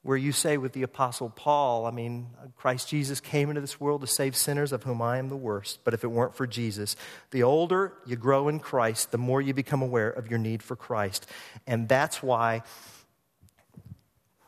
where 0.06 0.16
you 0.16 0.30
say 0.30 0.56
with 0.56 0.72
the 0.72 0.84
Apostle 0.84 1.30
Paul, 1.30 1.84
I 1.84 1.90
mean, 1.90 2.28
Christ 2.56 2.88
Jesus 2.88 3.20
came 3.20 3.48
into 3.48 3.60
this 3.60 3.80
world 3.80 4.02
to 4.02 4.06
save 4.06 4.36
sinners, 4.36 4.70
of 4.70 4.84
whom 4.84 5.02
I 5.02 5.18
am 5.18 5.28
the 5.28 5.36
worst. 5.36 5.80
But 5.82 5.94
if 5.94 6.04
it 6.04 6.06
weren't 6.06 6.36
for 6.36 6.46
Jesus, 6.46 6.94
the 7.32 7.42
older 7.42 7.92
you 8.06 8.14
grow 8.14 8.46
in 8.46 8.60
Christ, 8.60 9.10
the 9.10 9.18
more 9.18 9.40
you 9.42 9.52
become 9.52 9.82
aware 9.82 10.08
of 10.08 10.30
your 10.30 10.38
need 10.38 10.62
for 10.62 10.76
Christ. 10.76 11.26
And 11.66 11.88
that's 11.88 12.22
why, 12.22 12.62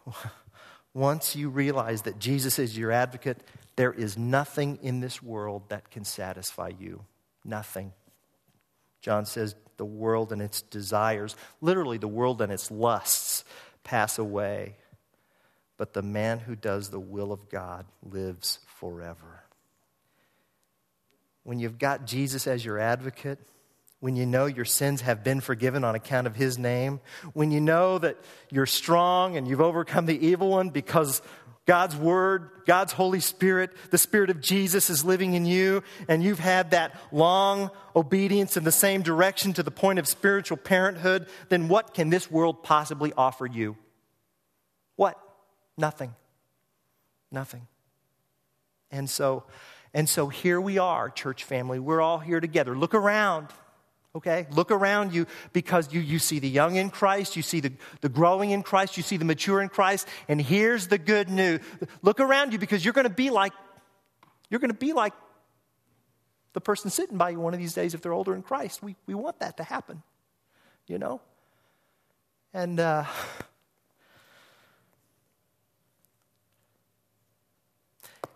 once 0.95 1.35
you 1.35 1.49
realize 1.49 2.03
that 2.03 2.21
Jesus 2.21 2.61
is 2.61 2.79
your 2.79 2.93
advocate, 2.93 3.43
there 3.75 3.93
is 3.93 4.17
nothing 4.17 4.79
in 4.81 5.01
this 5.01 5.21
world 5.21 5.65
that 5.71 5.91
can 5.91 6.05
satisfy 6.05 6.71
you. 6.79 7.05
Nothing. 7.45 7.93
John 9.01 9.27
says, 9.27 9.57
the 9.77 9.85
world 9.85 10.33
and 10.33 10.43
its 10.43 10.63
desires, 10.63 11.35
literally, 11.61 11.99
the 11.99 12.09
world 12.09 12.43
and 12.43 12.53
its 12.53 12.71
lusts 12.71 13.45
pass 13.83 14.19
away 14.19 14.77
but 15.79 15.95
the 15.95 16.03
man 16.03 16.41
who 16.41 16.55
does 16.55 16.91
the 16.91 17.01
will 17.01 17.33
of 17.33 17.49
God 17.49 17.87
lives 18.03 18.59
forever. 18.79 19.45
When 21.45 21.59
you've 21.59 21.79
got 21.79 22.05
Jesus 22.05 22.47
as 22.47 22.63
your 22.63 22.79
advocate, 22.79 23.39
when 24.01 24.17
you 24.17 24.27
know 24.27 24.47
your 24.47 24.65
sins 24.65 25.01
have 25.01 25.25
been 25.25 25.41
forgiven 25.41 25.85
on 25.85 25.95
account 25.95 26.27
of 26.27 26.37
his 26.37 26.59
name, 26.59 27.01
when 27.33 27.51
you 27.51 27.61
know 27.61 27.99
that 27.99 28.17
you're 28.51 28.67
strong 28.67 29.37
and 29.37 29.49
you've 29.49 29.61
overcome 29.61 30.07
the 30.07 30.27
evil 30.27 30.51
one 30.51 30.69
because 30.69 31.23
God's 31.65 31.97
Word, 31.97 32.51
God's 32.67 32.93
Holy 32.93 33.21
Spirit, 33.21 33.71
the 33.91 33.99
Spirit 33.99 34.31
of 34.31 34.41
Jesus 34.41 34.89
is 34.89 35.05
living 35.05 35.35
in 35.35 35.45
you, 35.45 35.83
and 36.09 36.23
you've 36.23 36.39
had 36.39 36.71
that 36.71 36.95
long 37.13 37.71
obedience 37.95 38.57
in 38.57 38.65
the 38.65 38.73
same 38.73 39.03
direction 39.03 39.53
to 39.53 39.63
the 39.63 39.71
point 39.71 39.99
of 39.99 40.09
spiritual 40.09 40.57
parenthood, 40.57 41.27
then 41.51 41.69
what 41.69 41.93
can 41.93 42.09
this 42.09 42.31
world 42.31 42.63
possibly 42.63 43.13
offer 43.17 43.45
you? 43.45 43.77
What? 44.97 45.19
Nothing. 45.79 46.15
Nothing. 47.31 47.67
And 48.91 49.09
so, 49.09 49.45
and 49.95 50.09
so 50.09 50.29
here 50.29 50.61
we 50.61 50.77
are, 50.77 51.09
church 51.09 51.45
family. 51.45 51.79
We're 51.79 52.01
all 52.01 52.19
here 52.19 52.41
together. 52.41 52.77
Look 52.77 52.95
around. 52.95 53.49
Okay? 54.17 54.47
Look 54.51 54.73
around 54.73 55.15
you 55.15 55.27
because 55.53 55.93
you, 55.95 56.01
you 56.01 56.19
see 56.19 56.41
the 56.41 56.49
young 56.49 56.77
in 56.77 56.91
Christ, 56.91 57.37
you 57.37 57.43
see 57.43 57.61
the, 57.61 57.73
the 58.01 58.09
growing 58.09 58.51
in 58.51 58.63
Christ, 58.63 58.97
you 58.97 59.03
see 59.05 59.17
the 59.17 59.25
mature 59.25 59.61
in 59.61 59.69
Christ, 59.69 60.09
and 60.27 60.41
here's 60.41 60.89
the 60.89 60.99
good 60.99 61.29
news. 61.29 61.61
Look 62.03 62.19
around 62.19 62.53
you 62.53 62.59
because 62.59 62.85
you're 62.85 62.95
going 62.95 63.07
to 63.07 63.15
be 63.15 63.31
like, 63.31 63.53
you're 64.51 64.61
to 64.61 64.75
be 64.75 64.93
like 64.93 65.13
the 66.55 66.61
person 66.61 66.91
sitting 66.91 67.19
by 67.19 67.31
you 67.31 67.39
one 67.39 67.55
of 67.55 67.61
these 67.61 67.75
days 67.75 67.95
if 67.95 68.01
they're 68.01 68.13
older 68.13 68.35
in 68.35 68.43
Christ. 68.43 68.83
We, 68.83 68.97
we 69.07 69.15
want 69.15 69.39
that 69.39 69.59
to 69.59 69.63
happen, 69.63 70.03
you 70.89 70.99
know? 70.99 71.21
And, 72.53 72.81
uh, 72.81 73.05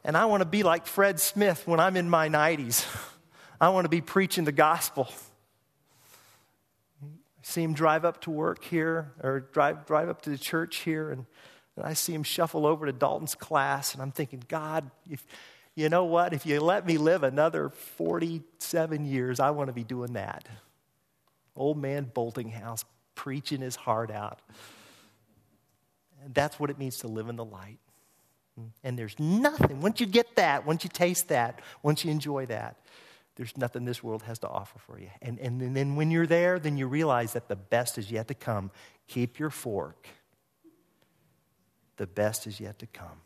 And 0.04 0.16
I 0.16 0.24
want 0.24 0.40
to 0.40 0.46
be 0.46 0.62
like 0.62 0.86
Fred 0.86 1.20
Smith 1.20 1.66
when 1.66 1.78
I'm 1.78 1.96
in 1.96 2.10
my 2.10 2.28
90s. 2.28 2.86
I 3.60 3.68
want 3.68 3.84
to 3.84 3.88
be 3.88 4.00
preaching 4.00 4.44
the 4.44 4.52
gospel. 4.52 5.08
I 7.02 7.06
see 7.42 7.62
him 7.62 7.74
drive 7.74 8.04
up 8.04 8.20
to 8.22 8.30
work 8.30 8.64
here 8.64 9.12
or 9.22 9.40
drive, 9.52 9.86
drive 9.86 10.08
up 10.08 10.22
to 10.22 10.30
the 10.30 10.38
church 10.38 10.78
here, 10.78 11.10
and, 11.10 11.26
and 11.76 11.86
I 11.86 11.92
see 11.92 12.12
him 12.12 12.24
shuffle 12.24 12.66
over 12.66 12.86
to 12.86 12.92
Dalton's 12.92 13.36
class, 13.36 13.94
and 13.94 14.02
I'm 14.02 14.10
thinking, 14.10 14.42
God, 14.48 14.90
if, 15.08 15.24
you 15.74 15.88
know 15.88 16.04
what? 16.04 16.32
If 16.32 16.44
you 16.44 16.60
let 16.60 16.84
me 16.84 16.98
live 16.98 17.22
another 17.22 17.68
47 17.68 19.04
years, 19.04 19.38
I 19.38 19.50
want 19.50 19.68
to 19.68 19.72
be 19.72 19.84
doing 19.84 20.14
that. 20.14 20.48
Old 21.54 21.78
man 21.78 22.10
Boltinghouse 22.12 22.84
preaching 23.14 23.60
his 23.60 23.76
heart 23.76 24.10
out. 24.10 24.40
And 26.24 26.34
that's 26.34 26.58
what 26.58 26.70
it 26.70 26.78
means 26.78 26.98
to 26.98 27.08
live 27.08 27.28
in 27.28 27.36
the 27.36 27.44
light. 27.44 27.78
And 28.84 28.98
there's 28.98 29.18
nothing, 29.18 29.80
once 29.80 30.00
you 30.00 30.06
get 30.06 30.36
that, 30.36 30.66
once 30.66 30.84
you 30.84 30.90
taste 30.90 31.28
that, 31.28 31.60
once 31.82 32.04
you 32.04 32.10
enjoy 32.10 32.46
that, 32.46 32.76
there's 33.36 33.56
nothing 33.56 33.86
this 33.86 34.02
world 34.02 34.22
has 34.24 34.38
to 34.40 34.48
offer 34.48 34.78
for 34.78 34.98
you. 34.98 35.08
And, 35.22 35.38
and, 35.38 35.74
then 35.74 35.96
when 35.96 36.10
you're 36.10 36.26
there, 36.26 36.58
then 36.58 36.76
you 36.76 36.86
realize 36.86 37.32
that 37.32 37.48
the 37.48 37.56
best 37.56 37.96
is 37.96 38.10
yet 38.10 38.28
to 38.28 38.34
come. 38.34 38.70
Keep 39.08 39.38
your 39.38 39.48
fork. 39.48 40.06
The 41.96 42.06
best 42.06 42.46
is 42.46 42.60
yet 42.60 42.78
to 42.80 42.86
come. 42.86 43.22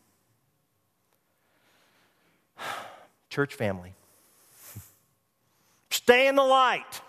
Church 3.31 3.55
family, 3.55 3.95
stay 5.91 6.29
in 6.29 6.37
the 6.37 6.45
light. 6.45 7.01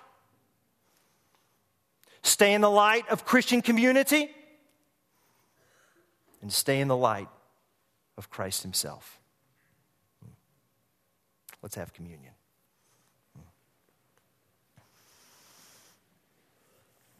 stay 2.24 2.54
in 2.54 2.62
the 2.62 2.70
light 2.70 3.08
of 3.10 3.26
Christian 3.26 3.62
community, 3.62 4.30
and 6.42 6.52
stay 6.52 6.82
in 6.82 6.88
the 6.88 6.98
light 6.98 7.30
of 8.18 8.30
Christ 8.30 8.64
Himself. 8.64 9.20
Let's 11.62 11.76
have 11.76 11.94
communion. 11.94 12.34